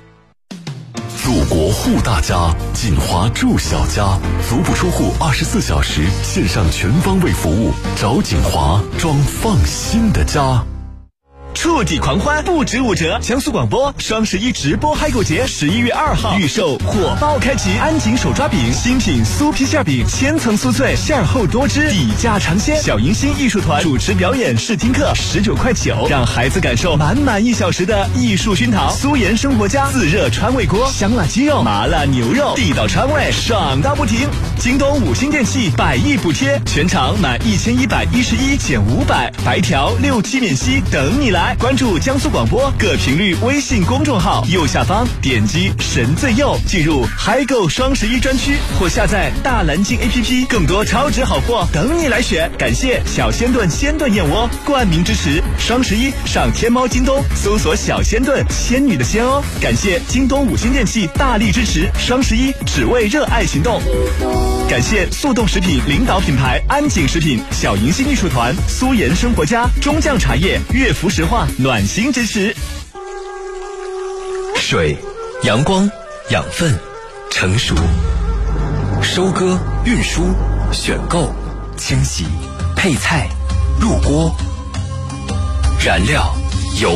[1.23, 10.65] 祖国护大家，锦华住小家，足不出户，二十四小时线上全方位服务，找锦华装放心的家。
[11.55, 13.19] 触底狂欢不止五折！
[13.21, 17.71] 江苏广播双十一直播嗨购节，十一月二号预售火爆开启！
[17.79, 22.81] 安井手抓饼新品酥皮馅饼，千层酥脆，馅厚多汁，底价尝鲜。
[22.83, 28.91] 小迎新艺术团主持表演试听课，十九块九，让孩子感受满满一小时的艺术熏陶。
[28.91, 34.29] 苏盐生活家自热川味锅，香辣鸡肉，麻辣牛肉，地道川味，爽到不停！
[34.59, 41.42] 京东五星电器百亿补贴，全场满一千一百一十一减五百，白条六期免息，等你来！
[41.43, 52.49] 来关注江苏广播各频率微信公众号，右下方点击神最右，进入嗨购双十一专区或下载大蓝鲸 APP，更多超值好货等你来选。
[52.57, 59.43] 感谢小鲜炖鲜炖燕窝冠名支持，双十一上天猫、京东搜索“小鲜炖”，仙女的仙哦。
[59.61, 63.83] 感谢京东五星电器大力支持，双十一只为热爱行动。
[64.73, 72.57] 感谢速冻食品领导品牌安井食品、小银星艺术团、苏盐生活家、中酱茶叶、乐福石化暖心支持。
[74.57, 74.97] 水、
[75.43, 75.87] 阳光、
[76.31, 76.75] 养分、
[77.31, 77.75] 成熟、
[79.03, 80.35] 收割、运输、
[80.73, 81.31] 选购、
[81.77, 82.25] 清洗、
[82.75, 83.29] 配菜、
[83.79, 84.35] 入锅、
[85.85, 86.35] 燃料、
[86.81, 86.91] 油、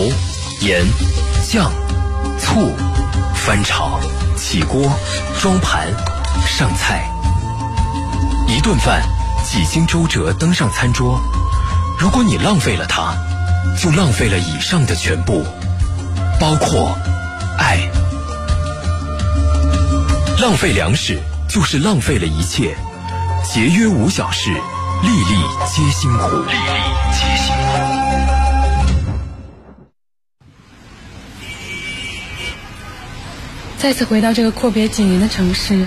[0.63, 0.83] 盐、
[1.47, 1.71] 酱、
[2.41, 2.73] 醋、
[3.35, 4.01] 翻炒、
[4.35, 4.91] 起锅、
[5.39, 5.93] 装盘、
[6.47, 7.16] 上菜。
[8.49, 9.03] 一顿饭
[9.45, 11.21] 几经周折登上餐桌，
[11.99, 13.17] 如果你浪费了它，
[13.77, 15.45] 就浪费了以上的全部，
[16.41, 16.97] 包括
[17.59, 17.91] 爱。
[20.41, 22.77] 浪费粮食就是浪费了一切，
[23.45, 26.81] 节约无小事，粒粒皆辛苦，粒粒
[27.13, 27.63] 皆辛苦。
[33.79, 35.87] 再次回到这个阔别几年的城市，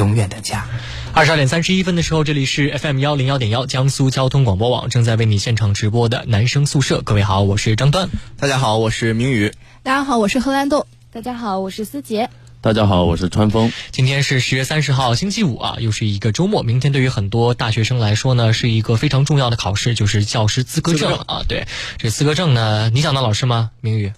[0.00, 0.66] 永远的家。
[1.12, 7.02] 二十二点三十一分的时候，这里是 FM 幺零幺点幺江苏交通广播网正在为你现场直播的男生宿舍。
[7.02, 8.08] 各位好，我是张端。
[8.38, 9.52] 大家好，我是明宇。
[9.82, 10.86] 大家好，我是何兰豆。
[11.12, 12.30] 大家好，我是思杰。
[12.62, 13.70] 大家好，我是川风。
[13.90, 16.62] 今天是十月三十号，星期五啊，又是一个周末。
[16.62, 21.42] 明天对于很多大学生来说呢，是一个非常重要的考试，就是教师资格证啊。
[21.46, 21.66] 对，
[21.98, 23.70] 这资格证呢，你想当老师吗？
[23.82, 24.14] 明宇？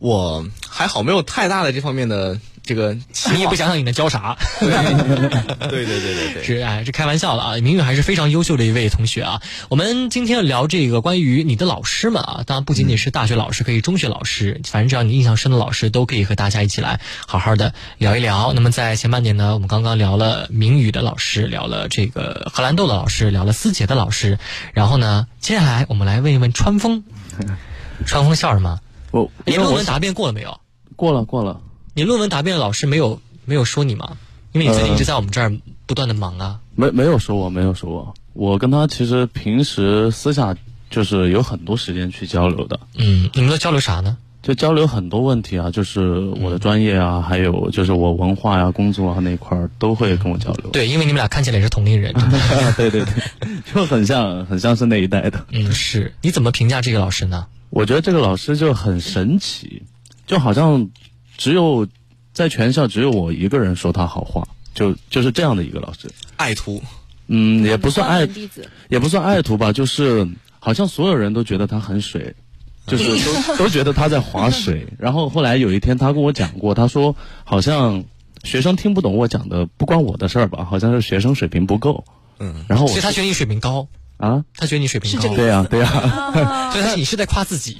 [0.00, 2.96] 我还好，没有太大的这方面的这个。
[3.32, 4.36] 你也不想想你能教啥？
[4.60, 7.56] 对对对对对对， 是哎，是开玩笑的啊。
[7.56, 9.42] 明宇还是非常优秀的一位同学啊。
[9.68, 18.52] 我们今天要聊这个关于你的老师们啊，当然不仅仅是大学老师，可以中学老师，反正只要你印象深的老师，都可以和大家一起来好好的聊一聊。
[18.52, 24.38] 那么在前半年呢，我们刚刚聊了明宇的老师，聊了这个荷兰豆的老师，聊了思杰的老师，
[24.72, 27.04] 然后呢，接下来我们来问一问川风。
[28.06, 28.80] 川风笑什么？
[29.10, 30.60] 我你论文答辩过了没有？
[30.96, 31.60] 过了过了。
[31.96, 34.16] 你论文答辩老师没有没有说你吗？
[34.50, 35.52] 因为你最近一直在我们这儿
[35.86, 36.58] 不断的忙啊。
[36.74, 38.14] 没没有说我，没有说我。
[38.32, 40.56] 我跟他其实平时私下
[40.90, 42.80] 就是有很多时间去交流的。
[42.96, 44.16] 嗯，你们都交流啥呢？
[44.42, 50.70] 就交流很多问题啊，就是我的专业啊，还有就是我文化呀、工作啊那一块儿都会跟我交流。
[50.70, 52.12] 对，因为你们俩看起来也是同龄人。
[52.76, 53.14] 对对对，
[53.72, 55.46] 就很像，很像是那一代的。
[55.52, 56.12] 嗯，是。
[56.22, 57.46] 你怎么评价这个老师呢？
[57.70, 59.84] 我觉得这个老师就很神奇，
[60.26, 60.90] 就好像
[61.36, 61.86] 只有
[62.32, 66.10] 在全校只有我一个人说他好话，就就是这样的一个老师。
[66.36, 66.82] 爱徒，
[67.26, 68.28] 嗯，也不算爱，
[68.88, 72.34] 也不算爱徒吧，就是好像所有人都觉得他很水，
[72.86, 74.86] 就是都 都觉得他在划水。
[74.98, 78.04] 然后后来有一天他跟我讲过，他说好像
[78.42, 82.04] 学生听不懂我讲的，不关我的事儿吧，好像是学生水平不够。
[82.38, 83.86] 嗯，然后其实他学习水平高。
[84.16, 85.88] 啊，他觉得你水平高，对呀，对呀，
[86.72, 87.76] 所以他你是在夸自己，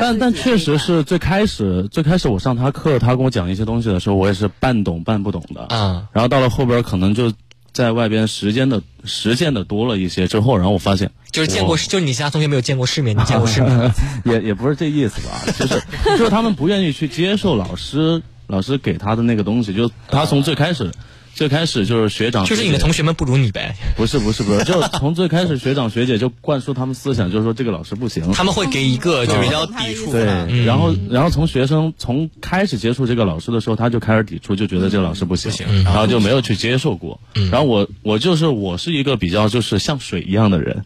[0.00, 6.06] 但但确实是最开始最开始我上他课，他跟我讲一些东西的时候，我也是半懂半不懂的啊。
[6.12, 7.32] 然后到了后边，可能就
[7.72, 13.92] 在外边时间的实践的多了一些之后，然后我发现就是见过，就是你其他同学没有见过世面，你见过世面，
[14.24, 15.42] 也也不是这意思吧？
[15.58, 15.82] 就是
[16.16, 20.92] 就是他们不愿意去接受老师老师给他的那个东西，就他从最开始。
[21.36, 23.76] 最开始就是学长，就是你的同学们不如你呗？
[23.94, 28.32] 不是不是不是， 就从最开始学长学姐就灌输他们思想，就是说这个老师不行。
[28.32, 30.24] 他们会给一个就比较抵触对，
[30.64, 37.20] 然后然后从学生从开始接触这个老师的时候，他就开始抵触，就觉得这个老师不行，然后就没有去接受过。
[37.50, 40.82] 然后我我就是我是一个比较就是像水一样的人，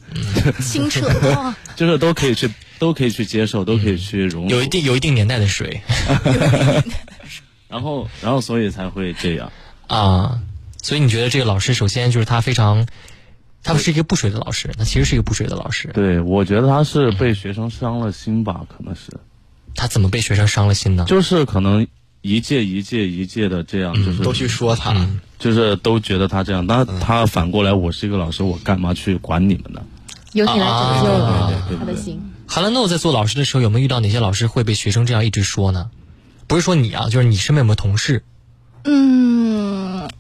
[0.61, 1.09] 清澈，
[1.77, 5.81] 就是都可以去都可以去接受，都可以去融入，有一定 有一定年代的水。
[7.69, 9.53] 然后然后所以才会这样。
[9.91, 10.41] 啊，
[10.81, 12.87] 所以你觉得这个老师首先就是他非常，
[13.65, 15.91] 他不是一个不水的老师，他其实是一个不水的老师。
[15.93, 19.13] 对，我觉得他是被学生伤了心吧，可能是。
[19.75, 21.05] 他怎么被学生伤了心呢？
[21.09, 21.89] 就是可能
[22.21, 24.95] 一届一届一届的这样，就是都去说他，
[25.41, 26.65] 就是都觉得他这样。
[26.67, 29.83] 那他反过来，我是一个老师，我干嘛去管你们呢？
[30.35, 32.23] 由你来拯救了他的心。
[32.47, 35.91] 韩兰诺在做老师的时候，有没有遇到哪些老师会被学生这样一直说呢？
[36.47, 38.23] 不是说你啊，就是你身边有没有同事？
[38.85, 39.50] 嗯，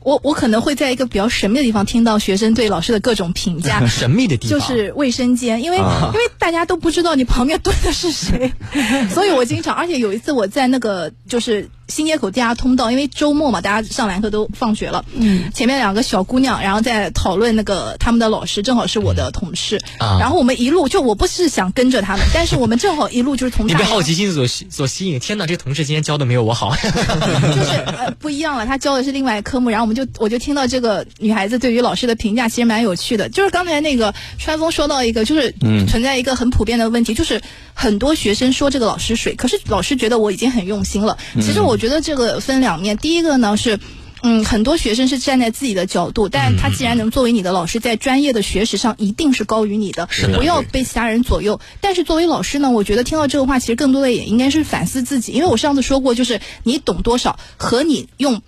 [0.03, 3.85] 我我可能会在一个比较神秘的地方听到学生对老师的各种评价。
[3.89, 8.53] 神秘的地方就是卫生间，因为、因为大家都不知道你旁边蹲的是谁，
[9.13, 20.17] 所以我经常，而且有一次我在那个就是新街口地下通道，因为周末嘛，大家上完课都放学了，嗯，前面两个小姑娘，然后在讨论那个他们的老师，正好是我的同事，啊。
[20.19, 25.19] 然后我们一路就我不是想跟着他们， 但是我们正好一路就是从你大被好奇心所所吸引。
[25.21, 26.75] 天哪，这同事今天教的没有我好。
[26.81, 35.87] 就是呃不一样了，他教的是另外一科目，然后我们就我就听到这个女孩子对于老师的评价其实蛮有趣的，就是刚才那个川峰说到一个，就是嗯。
[35.91, 37.41] 存在一个很普遍的问题，就是
[37.75, 41.19] 很多学生说这个老师水，可是老师觉得我已经很用心了。
[41.41, 43.81] 其实我觉得这个分两面，第一个呢是。
[44.23, 51.59] 嗯，很多学生是站在自己的角度，但他既然能作为你的老师，在专业的学识上一定是高于你的，是的不要被其他人左右。
[51.81, 58.43] 但是作为老师呢，我觉得听到这个话，其实更多的也应该是反思自己，因为我上次说过，就是你懂多少和你用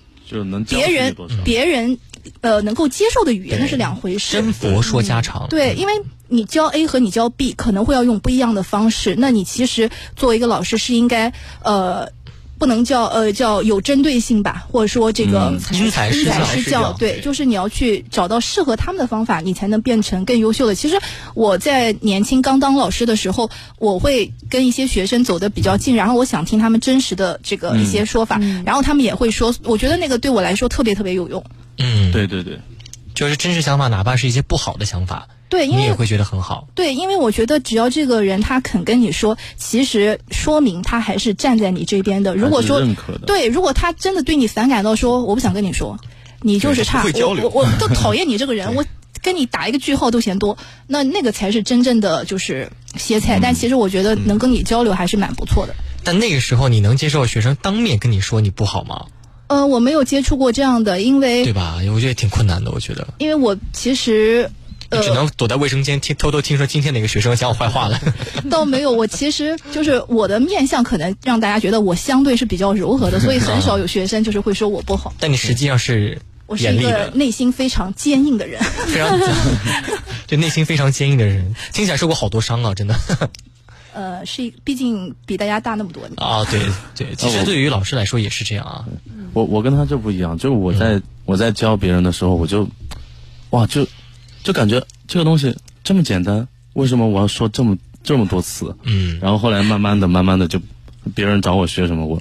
[0.69, 1.97] 别人别人
[2.43, 4.35] 呃能够接受的语言那是两回事。
[4.35, 5.49] 真佛说家常。
[5.49, 5.95] 对，因为
[6.29, 12.11] 你教 A 和你教 B 可能会要用不一样的方式，那你其实作为一个老师是应该呃。
[12.63, 20.77] 不能叫呃叫有针对性吧，或者说这个嗯因材施教施教，对，就是你要去找到适合他们的方法，你才能变成更优秀的。
[20.77, 21.01] 其实
[21.35, 23.51] 我在年轻刚当老师的时候，
[23.81, 31.45] 我会跟一些学生走得比较近，然后我想听他们真实的这个一些说法，然后他们也会说，我觉得那个对我来说特别特别有用。
[31.79, 32.61] 嗯，对对对，
[33.13, 36.67] 就是真实想法，哪怕是一些不好的想法，对，因为你也会觉得很好。
[36.75, 42.35] 对，因为我觉得只要这个人他肯跟你说，其实说明他还是站在你这边的。
[42.35, 45.99] 如果说认可的对，如果他真的对你反感到说我不想跟你说，
[46.41, 48.83] 你就是差，会交流我我我都讨厌你这个人， 我
[49.21, 53.39] 跟你打一个句号都嫌多，那那个才是真正的就是歇菜。
[53.43, 55.75] 但其实我觉得能跟你交流还是蛮不错的。
[56.03, 59.05] 但那个时候，你能接受学生当面跟你说你不好吗？
[59.49, 61.77] 呃，我没有接触过这样的，因为对吧？
[61.95, 63.07] 我觉得挺困难的，我觉得。
[63.19, 64.51] 因为我其实
[64.93, 68.01] 呃只能躲在卫生间听偷偷听说今天哪个学生讲我坏话了。
[68.51, 75.13] 倒没有，我其实就是我的面相可能让大家觉得我相对是比较柔和的， 所以很少有学生就是会说我不好。
[75.21, 78.63] 但你实际上是我是一个内心非常坚硬的人。
[78.63, 79.19] 非常
[80.27, 82.95] 就内心非常坚硬的人，听起来受过好多伤啊，真的。
[83.95, 86.13] 呃，是一，毕竟比大家大那么多年。
[86.17, 86.61] 啊，对
[86.97, 88.85] 对，其实对于老师来说也是这样啊。
[89.35, 92.67] 我我跟他就不一样，就是我在、我在教别人的时候，我就
[93.51, 93.87] 哇，就
[94.43, 98.77] 就感觉这个东西这么简单，为什么我要说这么这么多次？
[98.83, 100.61] 嗯，然后后来慢慢的、慢慢的就
[101.15, 102.21] 别人找我学什么，我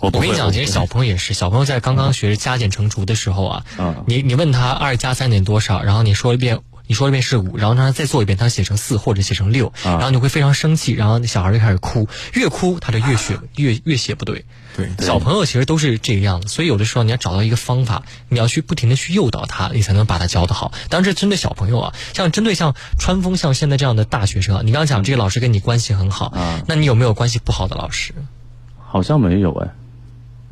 [0.00, 3.64] 我我跟你讲，其实小朋友也是，小朋友在刚刚学加减乘除的时候啊，
[4.06, 6.60] 你你问他二加三等于多少，然后你说一遍。
[6.88, 14.44] 你说一遍是五，然后让他再做一遍，他写成四或者写成六，然后你会非常生气，然后那小孩就开始哭，越哭他就越写越越写不对。
[14.76, 20.72] 对，小朋友其实都是这个样子，所以有的时候你要找到一个方法，你要去不停的去诱导他，你才能把他教得好。
[20.90, 28.12] 当然，这针对小朋友啊，像针对像川风像现在这样的大学生啊，你刚刚讲这个老师跟你关系很好，啊那你有没有关系不好的老师？
[28.86, 29.68] 好像没有哎，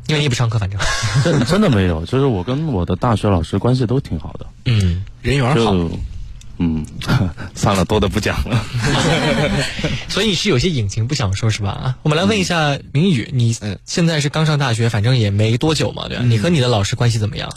[0.06, 0.80] 因为你也不上课，反正
[1.22, 5.74] 真真的没有，就是我跟我的大学老师关系都挺好的，嗯，人缘好。
[6.58, 6.84] 嗯，
[7.54, 8.64] 算了，多的不讲了。
[10.08, 11.70] 所以你是有些隐情不想说，是吧？
[11.70, 16.24] 啊，我们来问一下明宇，你现在是刚上大学，反正也没多久嘛，对吧？
[16.24, 17.50] 你和你的老师关系怎么样？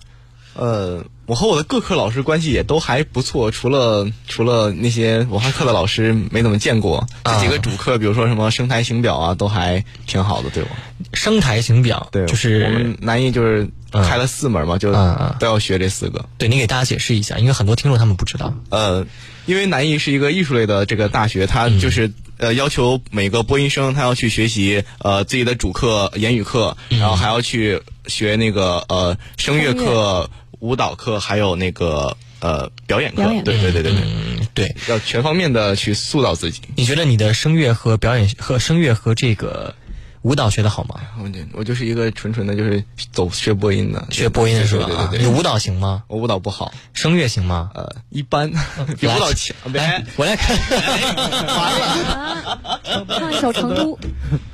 [0.57, 10.69] 呃，我和我的各科老师关系也都还不错，除了除了那些文化课的老师没怎么见过，这几个主课，比如说什么生台形表啊，都还挺好的，对我。
[11.13, 14.91] 生台形表，对，就是我们南艺就是开了四门嘛，就
[15.39, 16.25] 都要学这四个。
[16.37, 18.53] 对你给大家解释一下，因为很多听众他们不知道。
[18.69, 19.05] 呃，
[19.45, 22.11] 因为南艺是一个艺术类的这个大学，它就是。
[22.39, 30.29] 呃，要求每个播音生他要去学习呃自己的主课言语课，然后还要去学那个呃声乐课、
[30.59, 33.21] 舞蹈课，还有那个呃表演课。
[33.23, 36.61] 演对对对对对，嗯，对，要全方面的去塑造自己。
[36.75, 39.75] 你觉得你的声乐和表演和声乐和这个
[40.23, 40.95] 舞蹈学的好吗？
[41.19, 44.85] 我我就是一个纯纯的，就是走学播音的，学播音的是吧？
[44.87, 46.03] 对对对，你舞蹈行吗？
[46.07, 46.73] 我舞蹈不好。
[46.93, 47.69] 声乐行吗？
[47.75, 48.51] 呃，一般，
[48.99, 49.55] 比舞蹈强。
[49.73, 50.57] 来，我来看。
[51.47, 52.79] 完了，
[53.19, 53.95] 唱一首《成都》。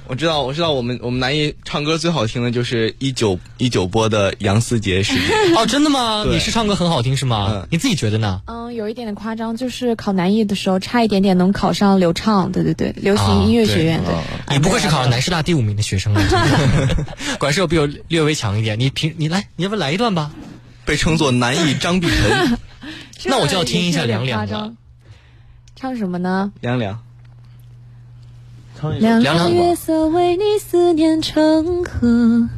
[0.08, 5.34] 我知道，我知道，我们我们南艺唱歌最好听的就是一九一九播的杨思杰时节。
[5.56, 6.26] 哦，真的吗？
[6.30, 7.66] 你是唱歌很好听是吗？
[7.72, 8.41] 你自己觉得呢？
[8.45, 14.01] 嗯，有一点点夸张，就是考南艺的时候差一点点能考上流畅，对对对，流行音乐学院。
[14.04, 16.22] 对，你不会是考上南师大第五名的学生啊？
[17.39, 18.80] 管事有比我略微强一点。
[18.80, 20.32] 你平你来，你要不来一段吧？
[20.86, 22.58] 被称作南艺张碧晨。
[23.26, 24.74] 那我就要听一下凉凉了。
[25.78, 26.51] 唱什么呢？
[26.60, 27.01] 凉凉。
[28.91, 32.49] 凉凉月色为你思念成河，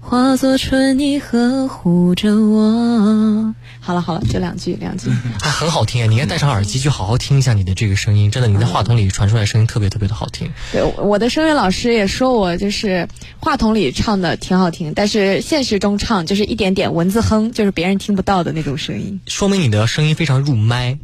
[0.00, 3.54] 化作春泥呵护着我。
[3.80, 5.10] 好了好了，就两句两句。
[5.40, 6.06] 还 很好听啊！
[6.06, 10.50] 你应该戴上耳机去好好听一下你的这个声音，真的，你在话筒里传出来的声音特别特别的好听。
[10.72, 13.06] 对，我的声乐老师也说我就是
[13.38, 19.20] 话筒里唱的挺好听，但是现实中唱就是一点点文字哼，就是别人听不到的那种声音。
[19.26, 20.98] 说明你的声音非常入麦。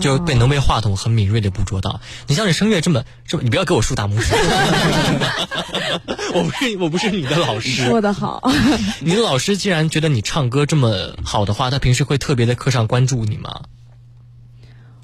[0.00, 2.00] 就被能被话筒很敏锐的捕捉到。
[2.26, 4.34] 你像你声乐这么这么，你不要给我竖大拇指。
[6.34, 7.84] 我不是我不是你的老师。
[7.84, 8.42] 说的好。
[9.00, 13.62] 你的老师既然觉得你唱歌这么好的话，他平时会特别在课上关注你吗？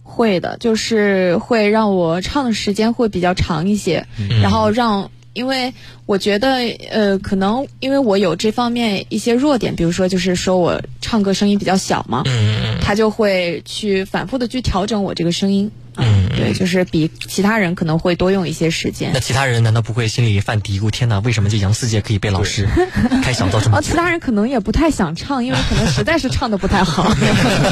[0.03, 5.11] 会的，就是会让我唱的时间会比较长一些，嗯、然后让。
[5.41, 5.72] 因为
[6.05, 6.59] 我觉得，
[6.91, 19.12] 呃，可能因为我有这方面一些弱点，比如说就是说我唱歌声音比较小嘛，嗯，他就会去反复的去调整我这个声音，嗯，对，就是比其他人可能会多用一些时间。
[19.14, 20.91] 那其他人难道不会心里犯嘀咕？
[20.91, 22.68] 天哪，为什么就杨四杰可以被老师
[23.24, 27.11] 开小灶这么 哦，其他人可能也不太想唱，因为可能实在是唱的不太好。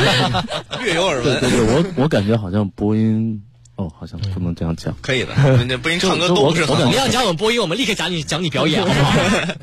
[0.81, 1.39] 略有耳闻。
[1.39, 3.43] 对对对，我我感觉好像播音。
[3.79, 4.93] 哦，好像不能这样讲。
[5.01, 6.85] 可以的，人家播音唱歌多不是很好。
[6.91, 9.12] 你要讲我们播音，我们立刻讲你讲你表演，好不好？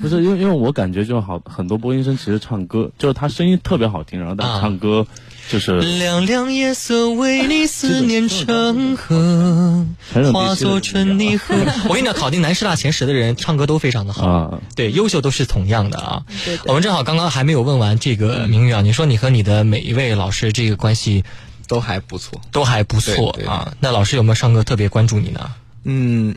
[0.01, 5.05] 不是，因为因为我感觉就好，很多播音生其实唱歌，就是他声音特别好听，然后他唱歌
[5.49, 5.79] 就是。
[5.81, 9.85] 凉凉夜色为你思念成河，
[10.31, 11.53] 化作春泥呵。
[11.89, 16.23] 我跟你讲，考进南师大前十的人唱歌都非常的好，啊、对，优秀都是同样的啊。
[16.45, 21.25] 对对我们正好刚刚还没有问完这个明玉啊，你说你和你的每一位老师这个关系。
[21.67, 23.73] 都还不错，都还不错啊。
[23.79, 25.51] 那老师有没有上课特别关注你呢？
[25.83, 26.35] 嗯，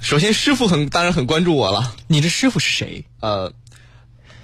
[0.00, 1.94] 首先师傅很当然很关注我了。
[2.06, 3.04] 你的师傅是谁？
[3.20, 3.52] 呃，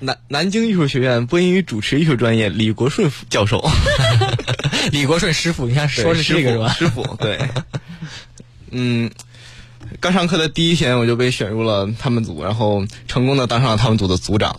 [0.00, 3.68] 南南京艺术学院播音与主持艺术专业李国顺教授。
[4.92, 6.68] 李国顺师傅，你看说是这个是吧？
[6.72, 7.38] 师傅对。
[8.70, 9.10] 嗯，
[10.00, 14.54] 刚上课的第一天我就被选入了他们组，然后成功的当上了他们组的组长。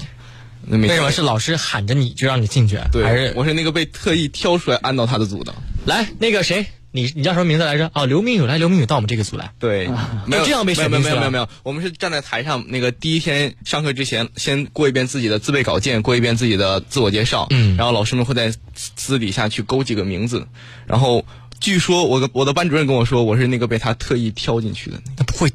[0.69, 2.79] 为什么是老师喊着你就让你进去？
[2.91, 5.53] 对，还是我是那个被特意挑出来安到他的组的？
[5.85, 7.89] 来，那个谁，你你叫什么名字来着？
[7.95, 9.51] 哦，刘明宇，来，刘明宇到我们这个组来。
[9.57, 9.89] 对，
[10.27, 20.47] 没有这样被选没有进去了没有没有没有，我们是站在台上，那个第一天上课之前，先过一遍自己的自备稿件，过一遍自己的自我介绍，嗯然后老师们会在私底下去勾几个名字，
[20.85, 21.25] 然后
[21.59, 25.51] 据说我的我的班主任跟我说，我是那个被他特意挑进去的那那不会，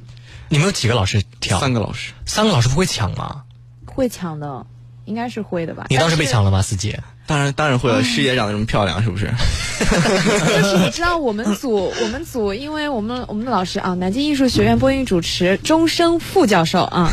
[0.49, 1.61] 你们有几个老师挑？
[1.61, 3.43] 三个老师，三个老师不会抢吗？
[3.87, 4.67] 会抢的，
[5.05, 5.87] 应该是会的吧？
[5.91, 6.99] 你当时被抢了吗，四姐？
[7.27, 9.27] 当然当然会了，师姐长得这么漂亮，是不是？
[9.81, 17.11] 就是你知道我们组，我们组，因为我们我们的老师啊，南京艺术学院播音主持终生副教授啊，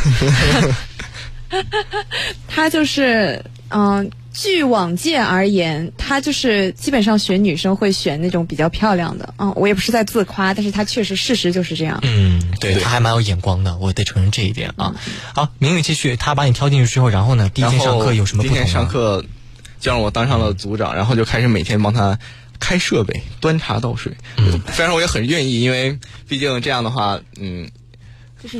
[2.46, 9.34] 他就是嗯、据往届而言，他就是基本上选女生会选那种比较漂亮的。
[9.38, 11.98] 嗯，我也不是在自夸，但是他确实事实就是这样。
[12.02, 14.94] 嗯，对他还蛮有眼光的，我得承认这一点啊。
[15.34, 18.72] 好，明宇继续，他把你挑进去之后，然后呢，第一天上课有什么不同第一天？
[18.72, 19.24] 上课
[19.80, 22.18] 就让我当上了组长，然后就开始每天帮他
[22.58, 24.16] 开设备、端茶倒水。
[24.38, 27.70] 嗯虽然我也很愿意，因为毕竟这样的话，嗯。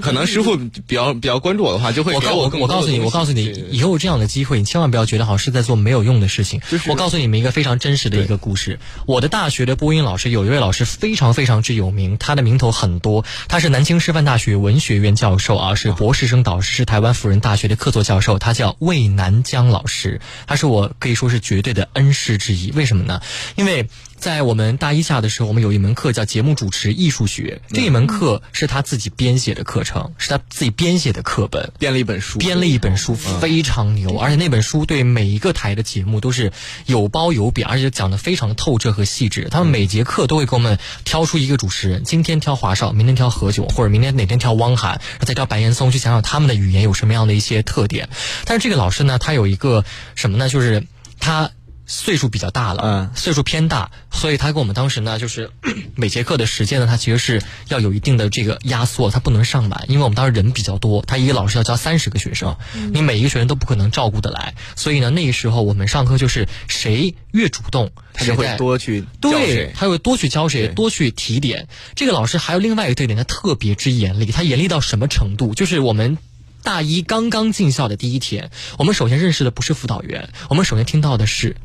[0.00, 6.60] 可能师傅比较比较关注我的话，就会给我告我更我告诉你，我告诉你，以后有这样的机会，你千万不要觉得好像是在做没有用的事情。
[6.88, 8.78] 我告诉你们一个非常真实的一个故事。
[9.06, 22.70] 我的大学的播音老师有一位老师非常非常之有名，他的名头很多，他是南京师范大学文学院教授啊，是博士生导师，是台湾辅仁大学的客座教授，他叫魏南江老师，他是我可以说是绝对的恩师之一。
[22.72, 23.20] 为什么呢？
[23.56, 23.88] 因为。
[24.22, 36.52] 在我们大一下的时候，我们有一门课叫节目主持艺术学，这一门课是他自己编写的课程，是他自己编写的课本，编了一本书，编了一本书，非常牛，而且那本书对每一个台的节目都是
[36.86, 39.48] 有褒有贬，而且讲的非常的透彻和细致。
[39.50, 48.08] 他们每节课都会给我们挑出一个主持人，今天挑华少，明天挑何炅，或者明天哪天挑汪涵，再挑白岩松，去想想他们的语言有什么样的一些特点。
[48.44, 50.48] 但是这个老师呢，他有一个什么呢？
[50.48, 50.86] 就是
[51.18, 51.50] 他。
[51.94, 55.50] 岁数比较大了，嗯，岁数偏大，所以他跟我们当时呢，就是
[55.94, 62.56] 每节课的时间呢，他其实是要有一定的这个压缩，他不能上满，因为我们当时人比较多，他一个老师要教三十个学生，
[62.94, 71.68] 你每一个学生都不可能照顾得来，所以呢，那个时候我们上课就是谁越主动，他就会多去对，他会多去教谁，多去提点。
[71.94, 75.54] 这个老师还有另外一个特点，他特别之严厉，他严厉到什么程度？
[75.54, 76.16] 就是我们。
[76.64, 81.56] 大一刚刚进校的第一天，我们首先认识的不是辅导员，我们首先听到的是，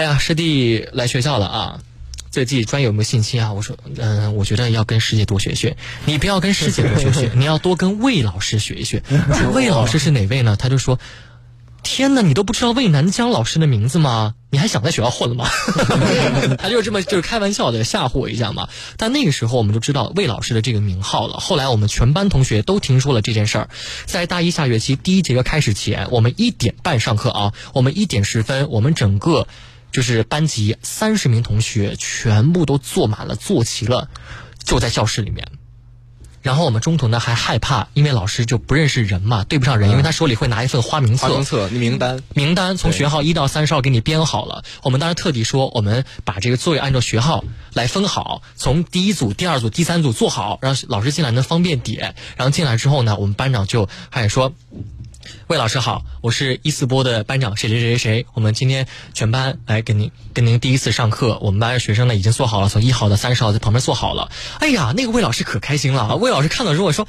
[0.00, 1.80] 哎呀，师弟来学校了啊，
[2.32, 3.52] 对自己专业有没有信心啊？
[3.52, 5.76] 我说，嗯、我觉得要跟师姐多学学，
[6.06, 9.02] 你不要跟师姐多学学， 你要多跟魏老师学一学。
[9.52, 10.56] 魏老师是哪位呢？
[10.58, 10.98] 他就说。
[11.82, 14.34] 天哪，你都不知道魏南江老师的名字吗？
[14.50, 15.48] 你还想在学校混了吗？
[16.60, 18.68] 他就这么就是开玩笑的吓唬我一下嘛。
[18.98, 21.38] 但那个时候我们就知道魏老师的这个名号了。
[21.38, 23.70] 后来我们全班同学都听说了这件事儿。
[24.04, 29.48] 在大一下学期第一节课开始前，我们一点半上课啊，我们一点十分，我们整个
[29.92, 34.08] 就是班级三十名同学全部都坐满了，坐齐了，
[34.64, 35.46] 就在教室里面。
[36.42, 44.64] 然后我们中途呢还害怕，因为老师就不认识人嘛，对不上人，因为他手里会拿一份花名册，花名册名单，名单从学号一到三十号给你编好了。
[44.82, 52.14] 我们当时特地说，我们把这个座位按照学号来分好，从第一组、第二组、第三组坐好，让老师进来能方便点。
[52.36, 54.54] 然后进来之后呢，我们班长就开始说。
[55.48, 58.26] 魏老师好，我是一四波的班长谁谁谁谁谁。
[58.34, 64.30] 我们今天全班来跟您跟您第一次上课，我们班学生呢已经坐好了，从一号到三十号在旁边坐好了。
[64.58, 67.06] 哎呀，那个魏老师可开心了，魏老师看到之后说。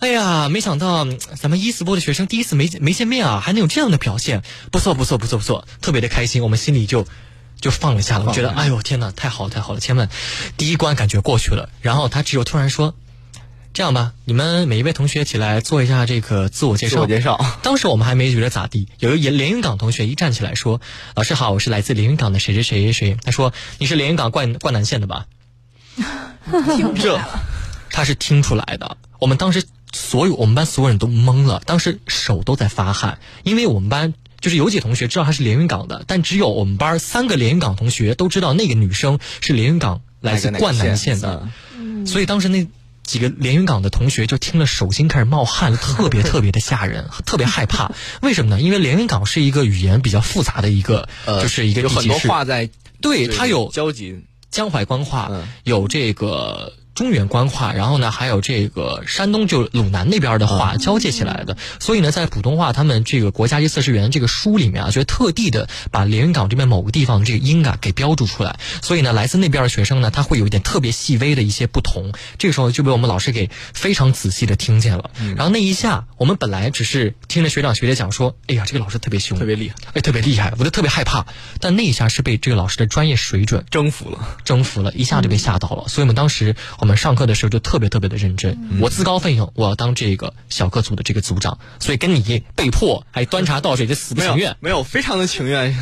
[0.00, 7.06] 哎呀，没想到嗯咱们一四波的学生第一次没没见面啊，还能有这样的表现，不错不错不错不错，特别的开心，我们心里就
[7.60, 8.24] 就放了下了。
[8.26, 10.10] 我觉得，哎呦天哪，太好了太好了，千万
[10.56, 11.70] 第一关感觉过去了。
[11.80, 12.94] 然后他只有突然说，
[13.74, 16.94] 这样吧，你们每一位同学起来做一下这个自我介绍。
[16.94, 17.58] 自我介绍。
[17.64, 20.80] 当时我们还没觉得咋地，有一个连云港同学一站起来说
[21.16, 25.26] ：“老师好，我是来自连云港的谁谁谁谁谁。”他说：“你是连云港灌灌南县的吧？”
[27.02, 27.20] 这
[27.90, 28.96] 他是听出来的。
[29.18, 34.14] 我们当时所有我们班所有人都懵了，当时手都在发汗，因为我们班。
[34.40, 41.48] 就是有几同学知道他是连云港的，但只有我们班三个连云港同学都知道那个女生是连云港来自灌南县的，
[42.06, 42.66] 所以当时那
[43.04, 47.92] 几个连云港的同学就听了手心开始冒汗，特别特别的吓人， 特别害怕。
[48.22, 48.60] 为什么呢？
[48.60, 55.30] 因为连云港是一个语言比较复杂的一个，呃就是一个有很多话在对它有交集，江淮官话，
[55.64, 61.56] 有这个中原官话，然后呢，还有这个山东就鲁南那边的话交界起来的。
[61.80, 68.58] 所以呢，在普通话他们这个国家级测试员这个书里面啊，就特地的把连云港这边某个地方这个音啊给标注出来。
[68.82, 72.12] 所以呢，来自那边的学生呢，他会有一点特别细微的一些不同。
[72.38, 75.10] 这个时候就被我们老师给非常仔细的听见了。
[75.36, 81.26] 然后那一下，我们本来只是听着学长学姐讲说，哎呀，这个老师特别凶，特别厉害，哎，特别厉害，我就特别害怕。
[81.60, 85.88] 但那一下是被这个老师的专业水准征服了，征服了，一下就被吓到了。
[85.88, 88.58] 所以我们当时我们上课的时候就特别特别的认真。
[88.78, 91.58] 我自告奋勇，我要当这个小课组的这个组长。
[91.80, 94.54] 所以跟你被迫还端茶倒水，这死不情愿。
[94.60, 95.74] 没有，非常的情愿。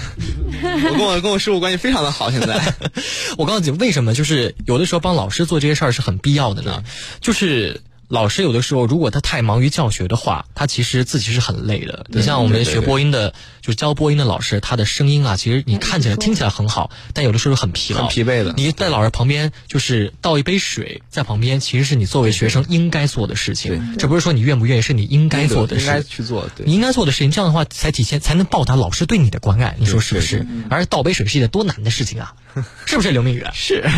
[0.62, 2.30] 我 跟我跟我师傅关系非常的好。
[2.30, 2.74] 现在，
[3.36, 6.84] 我告诉你为什么，就是有的时候帮老师做这些事儿是很必要的呢？
[7.20, 7.82] 就是。
[8.08, 12.04] 老师有的时候，如果他太忙于教学的话，他其实自己是很累的。
[12.08, 13.32] 你像我们学播音的，
[13.62, 18.52] 就是教播音的老师，他的声音啊，其实你看起来、听起来很好，但有的时候很疲劳、很疲惫的。
[18.56, 23.96] 你在老师旁边，就是倒一杯水在旁边，其实是你作为学生应该做的事情。
[23.96, 26.48] 这不是说你愿不愿意，是你应该做的事，应该去做。
[26.64, 29.76] 你应该做的事情，这样的话才体现，才能报答老师对你的关爱。
[29.78, 30.44] 你说是不是？
[30.68, 32.34] 而倒杯水是一件多难的事情啊！
[32.84, 33.44] 是不是刘明宇？
[33.54, 33.88] 是，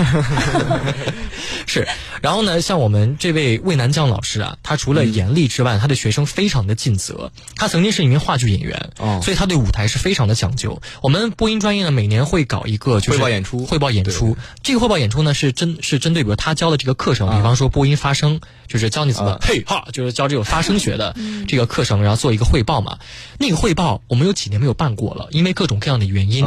[1.66, 1.88] 是。
[2.20, 7.32] 然后呢，像我们这位魏南江老师啊，他除了严厉之外，他对学生非常的尽责。
[7.56, 10.80] 他曾经是一名话剧演员，哦，所以他对舞台是非常的讲究。
[11.02, 14.36] 我们播音专业呢，每年会搞一个就是汇报演出，汇报演出。
[14.62, 21.16] 这个汇报演出呢，是针是针对比如他教的这个课程，比方说播音发声，就是教你怎么嘿哈，就是教这种发声学的
[21.48, 22.98] 这个课程，然后做一个汇报嘛。
[23.38, 26.46] 那个汇报我们有几年没有办过了，因为各种各样的原因。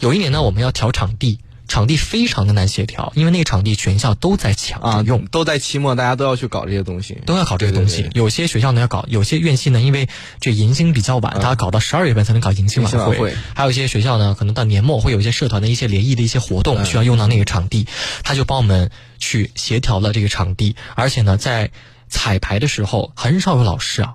[0.00, 1.40] 有一年呢，我们要调场地。
[1.68, 8.08] 场地非常的难协调，因为那个场地全校都在抢啊用，都在期末，大家都要去搞这些东西，都要搞这些东西。
[8.14, 10.08] 有些学校呢要搞，有些院系呢，因为
[10.40, 13.34] 这迎新比较晚，他搞到十二月份才能搞迎新晚会。
[13.54, 17.86] 还有一些学校呢，可能到年末会有一些社团的一些联谊的一些活动，需要用到那个场地，
[18.22, 20.76] 他就帮我们去协调了这个场地。
[20.94, 21.70] 而且呢，在
[22.08, 24.14] 彩排的时候，很少有老师啊。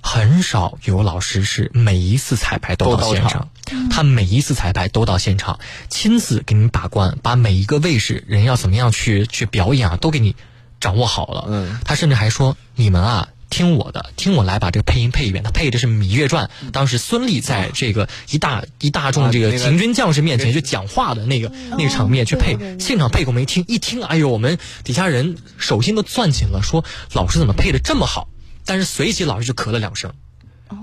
[0.00, 3.48] 很少有老师是每一次彩排都到现场，
[3.90, 10.34] 他每一次彩排都到现场，亲自给你把关，把每一个位置人要怎么样去去表演啊，都给你
[10.80, 11.44] 掌握好了。
[11.48, 23.64] 嗯，他甚至还说：“你们啊，听我的，听我来把这个配音配一遍。”他配的是《芈月传》，当时孙俪在这个一大一大众这个秦军将士面前去讲话的那个那个场面去配，现场配过没听？
[23.66, 28.28] 一听，哎呦，我们底下人手心都攥紧了，说老师怎么配的这么好？
[28.68, 30.12] 但是随即老师就咳了两声，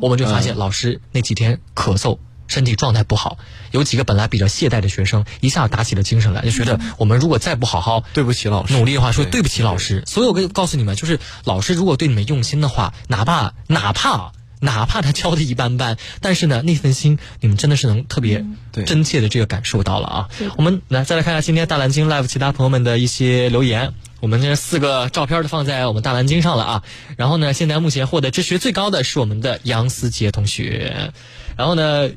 [0.01, 2.17] 我们就发现老师那几天咳嗽，
[2.47, 3.37] 身体状态不好。
[3.69, 10.01] 有几个本来比较懈怠的学生，一下打起了精神来，就觉得我们如果再不好好对不起老师努力的话，说对不起老师。
[10.07, 18.45] 所以我跟告诉你们，就是老师如果对你们用心的话，哪怕哪怕哪怕他教的一般般，但是呢，那份心你们真的是能特别
[18.85, 20.29] 真切的这个感受到了啊。
[20.57, 23.93] 我们来再来看一下今天大蓝鲸 live 其他朋友们的一些留言。
[24.21, 26.83] 我们这四个照片都放在我们大蓝鲸上了啊。
[27.15, 31.11] 然后呢，现在目前获得支持最高的是我们的杨思杰同学。
[31.57, 32.09] 然后呢，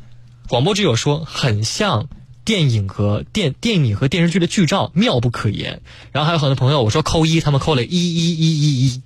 [0.49, 2.09] 广播之友说很像
[2.45, 5.83] 电影和电电影和电视剧的剧照，妙不可言。
[6.13, 9.03] 然后还有很多朋友我说扣一，他们扣了一一一一一。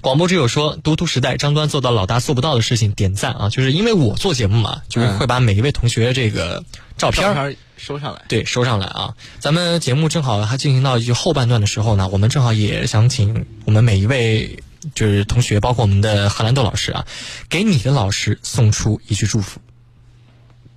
[0.00, 3.48] 广播之友说读图时代张端做到老大做不到的事情，点赞啊！
[3.48, 6.64] 就是因为我做节目嘛，就是会把每一位同学这个
[6.96, 7.56] 照片。
[7.76, 9.14] 收上来，对，收上来啊！
[9.38, 14.64] 咱们节目正好还进行到就后半段的时候呢，我们正好也想请我们每一位
[14.96, 17.06] 就是同学，包括我们的荷兰豆老师啊，
[17.48, 19.60] 给你的老师送出一句祝福。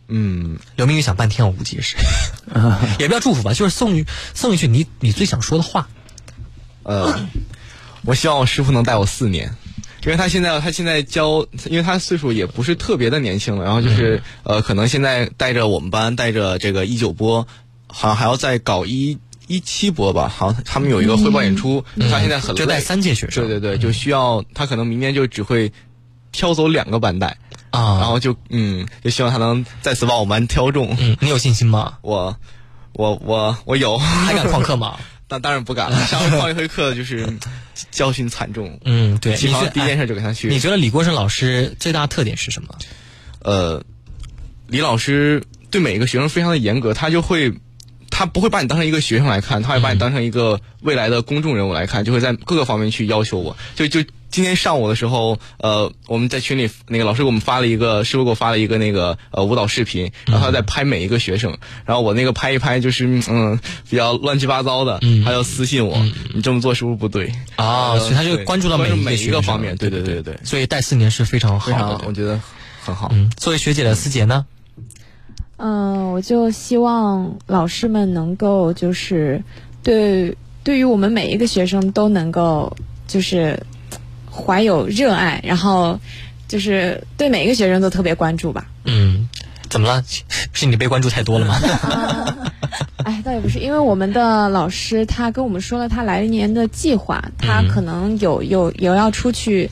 [0.10, 1.96] 嗯，刘明宇想半天，我估计是，
[3.00, 4.06] 也不要祝福吧，就是送
[4.36, 5.90] 送一句你你最想说的话。
[6.84, 7.28] 呃，
[8.06, 9.54] 我希望我师傅能带我四年。
[10.04, 17.48] 因为他现在他现在教，因为他岁数也不是特别的年轻了，然后就是呃，可能现在带着我们班带着这个一九波，
[17.86, 25.72] 好像还要再搞一一七波吧，好像他们有一个汇报演出，他现在很累，就带三届学生，对对对，就需要他可能明年就只会
[26.32, 27.38] 挑走两个班带。
[27.70, 30.98] 啊，然后就嗯，就希望他能再次把我们班挑中。
[31.00, 32.00] 嗯，你有信心吗？
[32.02, 32.36] 我
[32.94, 34.98] 我我我有，还敢旷课吗？
[35.32, 37.28] 那当然不敢了， 上旷一回课就是
[37.90, 38.80] 教训惨重。
[38.84, 39.36] 嗯，对。
[39.36, 40.50] 第一件事就给他去。
[40.50, 42.78] 你觉得李国胜老师最大的特点是什么？
[43.40, 43.84] 呃，
[44.68, 47.54] 李老师对每一个学生非常的严格，他就会，
[48.10, 54.04] 他不会把你当成一个学生来看，他会把你当成一个未来的公众人物来看，就会在各个方面去要求我，就就。
[54.32, 63.60] 今天上午的时候，呃，我们在群里那个老师给我们发了一个，师傅给我发了一个那个呃舞蹈视频，然后他在拍每一个学生，然后我那个拍一拍就是嗯
[63.90, 65.98] 比较乱七八糟的，他就私信我，
[66.34, 68.00] 你这么做是不是不对啊？
[68.00, 72.40] 所以他就关注到每每一个方面，对对对对，所以带四年是非常好的，我觉得
[72.82, 73.10] 很好。
[73.14, 74.46] 嗯，作为学姐的思杰呢？
[75.58, 79.44] 嗯，我就希望老师们能够就是
[79.84, 82.76] 对对于我们每一个学生都能够
[83.08, 83.62] 就是
[84.42, 86.00] 怀有热爱，然后
[86.48, 88.66] 就是对每一个学生都特别关注吧。
[88.84, 89.30] 嗯，
[89.70, 90.04] 怎么了？
[90.52, 91.56] 是你被关注太多了吗？
[93.06, 99.70] 哎，倒也不是，因为我们的老师他跟我们说了他来年的计划，他可能有有有要出去。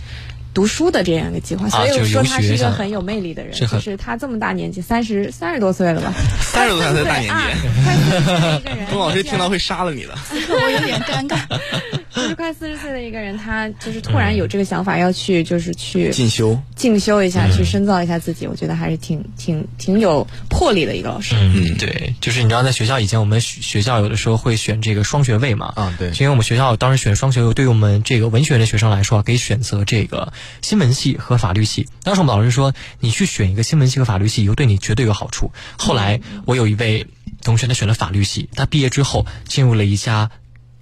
[0.52, 3.54] 读书的这样一个计划，所以我说他是一个很有魅力的人。
[3.54, 6.12] 就是他这么大年纪，三十三十多岁了吧？
[6.42, 10.10] 三十多岁的大年纪， 钟老师听到会杀了你的。
[10.32, 11.38] 我有点尴尬。
[12.14, 18.48] 就是快四十岁的一个人，他就是突然有这个想法要去，就是去进修，进修一下，去深造一下自己。
[18.48, 21.36] 我觉得还是挺挺挺有魄力的一个老师。
[21.38, 25.74] 嗯，对，就是你知道，在学校以前我们学校有的时候会选这个双学位嘛。
[25.76, 26.10] 啊，对。
[26.12, 31.88] 因为我们学校当时选双学位，对于我们这个文学院的学生来说，可以选择这个新闻系和法律系。
[32.04, 35.52] 当时我们老师说，你去选一个新闻系和法律系，以后对你绝对有好处。
[35.78, 37.06] 后来我有一位
[37.44, 40.32] 同学，他选了法律系，他毕业之后进入了一家。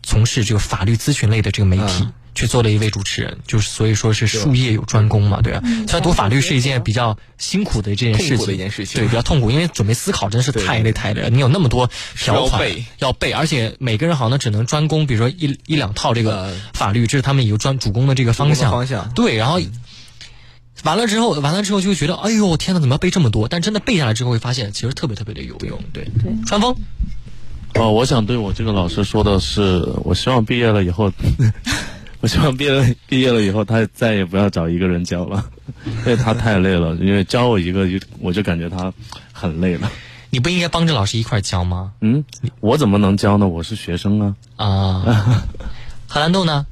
[0.07, 5.61] 从事这个法律咨询类的这个媒体，去做了一位主持人，就是所以说是术业有专攻嘛，对吧？
[5.85, 11.29] 虽然读法律是一件比较辛苦的这件事情，的一件事情，对，比较痛苦，因为准备思考真是太累太累了。
[11.29, 18.71] 你有那么多条款要背，而且每个人好像只能专攻，比如说一一两套这个法律，这是他们一个专主攻的这个方向。
[18.71, 19.59] 方向对，然后
[20.83, 23.49] 完了之后，完了之后就会觉得，哎呦天哪，怎么要背这么多？
[23.49, 25.77] 但真的背下来之后，会发现其实特别特别的有用。
[25.91, 26.75] 对，对，川风。
[27.79, 31.11] 哦，我想对我这个老师说的是，我希望毕业了以后，
[32.21, 35.45] 我希望毕业了毕业了以后，他再也不要找一个人教了，
[35.85, 36.95] 因为他太累了。
[36.95, 38.91] 因为教我一个，就我就感觉他
[39.31, 39.89] 很累了。
[40.29, 41.91] 你不应该帮着老师一块教吗？
[42.01, 42.23] 嗯，
[42.59, 43.47] 我怎么能教呢？
[43.47, 44.35] 我是学生啊。
[44.57, 45.45] 啊，
[46.07, 46.65] 荷兰豆呢？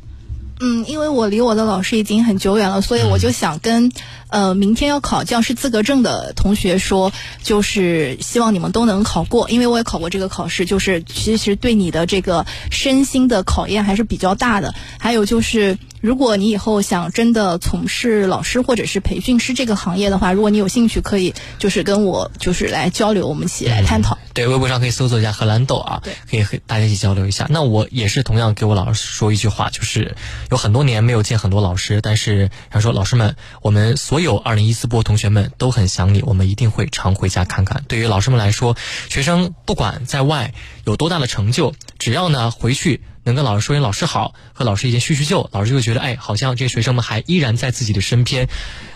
[0.59, 3.91] 嗯，因为我离我的老师已经很久远了，所以我就想跟。
[4.27, 14.75] 呃，明天要考教师资格证的同学说，就是希望你们都能考过，因为我也考过这个考试，就是其实对你的这个身心的考验还是比较大的。
[14.99, 24.17] 还有就是，如果你以后想真的从事老师或者是培训师这个行业的话，如果你有兴趣，可以就是跟我就是来交流，我们一起来探讨。
[24.33, 27.47] 对，微博上可以搜索一下荷兰豆啊，可以和大家一起交流一下。
[27.49, 30.17] 那我也是同样给我老师说一句话，就是
[30.51, 34.24] 有很多年没有见很多老师，但是他说老师们，我们所有。
[34.25, 37.85] 有二零一四波同学们都很想你，我们一定会常回家看看。
[37.87, 38.75] 对于老师们来说，
[39.09, 40.53] 学生不管在外
[40.83, 43.01] 有多大的成就，只要呢回去。
[43.25, 48.47] 能跟老师说声老师好，和老师一起叙叙旧，老师就会觉得，哎，好像这些学生们还依然在自己的身边。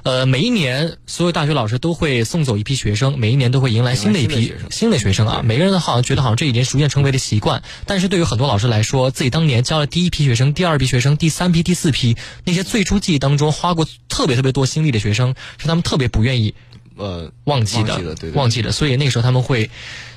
[0.03, 5.41] 呃，每一年所有大学老师都会送走一批学生，每一年都会迎来新的一批新的学生啊。
[5.43, 12.15] 每个人都好像觉得好像这已经逐渐成为了习惯，但是对于很多老师来说，自己当年教了第一批学生、第二批学生、第三批、第四批，
[12.45, 16.53] 那些最初记忆当中花过特别特别多心力的学生，是他们特别不愿意
[16.95, 18.71] 呃忘记的，忘记的。
[18.71, 19.71] 所以那个时候他们会。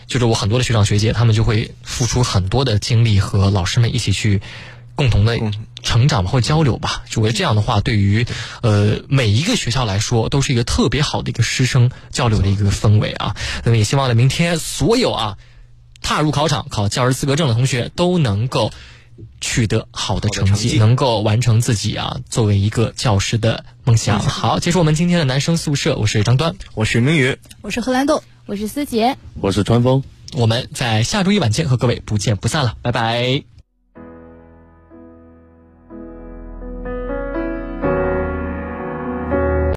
[0.06, 4.42] 就是我很多的学长学姐，他们就会付出很多的精力和老师们一起去
[4.94, 5.38] 共同的
[5.82, 7.02] 成长或交流吧。
[7.08, 8.26] 就我觉得这样的话，对于
[8.62, 13.34] 呃每一个学校来说，都是一个特别好的一个师生交流的一个氛围啊。
[13.64, 15.38] 那么也希望呢，明天所有啊
[16.02, 18.70] 踏入考场考教师资格证的同学都能够
[19.40, 24.20] 取得好的成绩，能够完成自己啊作为一个教师的梦想。
[24.20, 28.22] 好，结束我们今天的男生宿舍，我是张端，我是明宇，我是荷兰豆。
[28.44, 30.02] 我是思杰，我是川风，
[30.34, 33.51] 我们在下周一晚间和各位不见不散了，拜拜。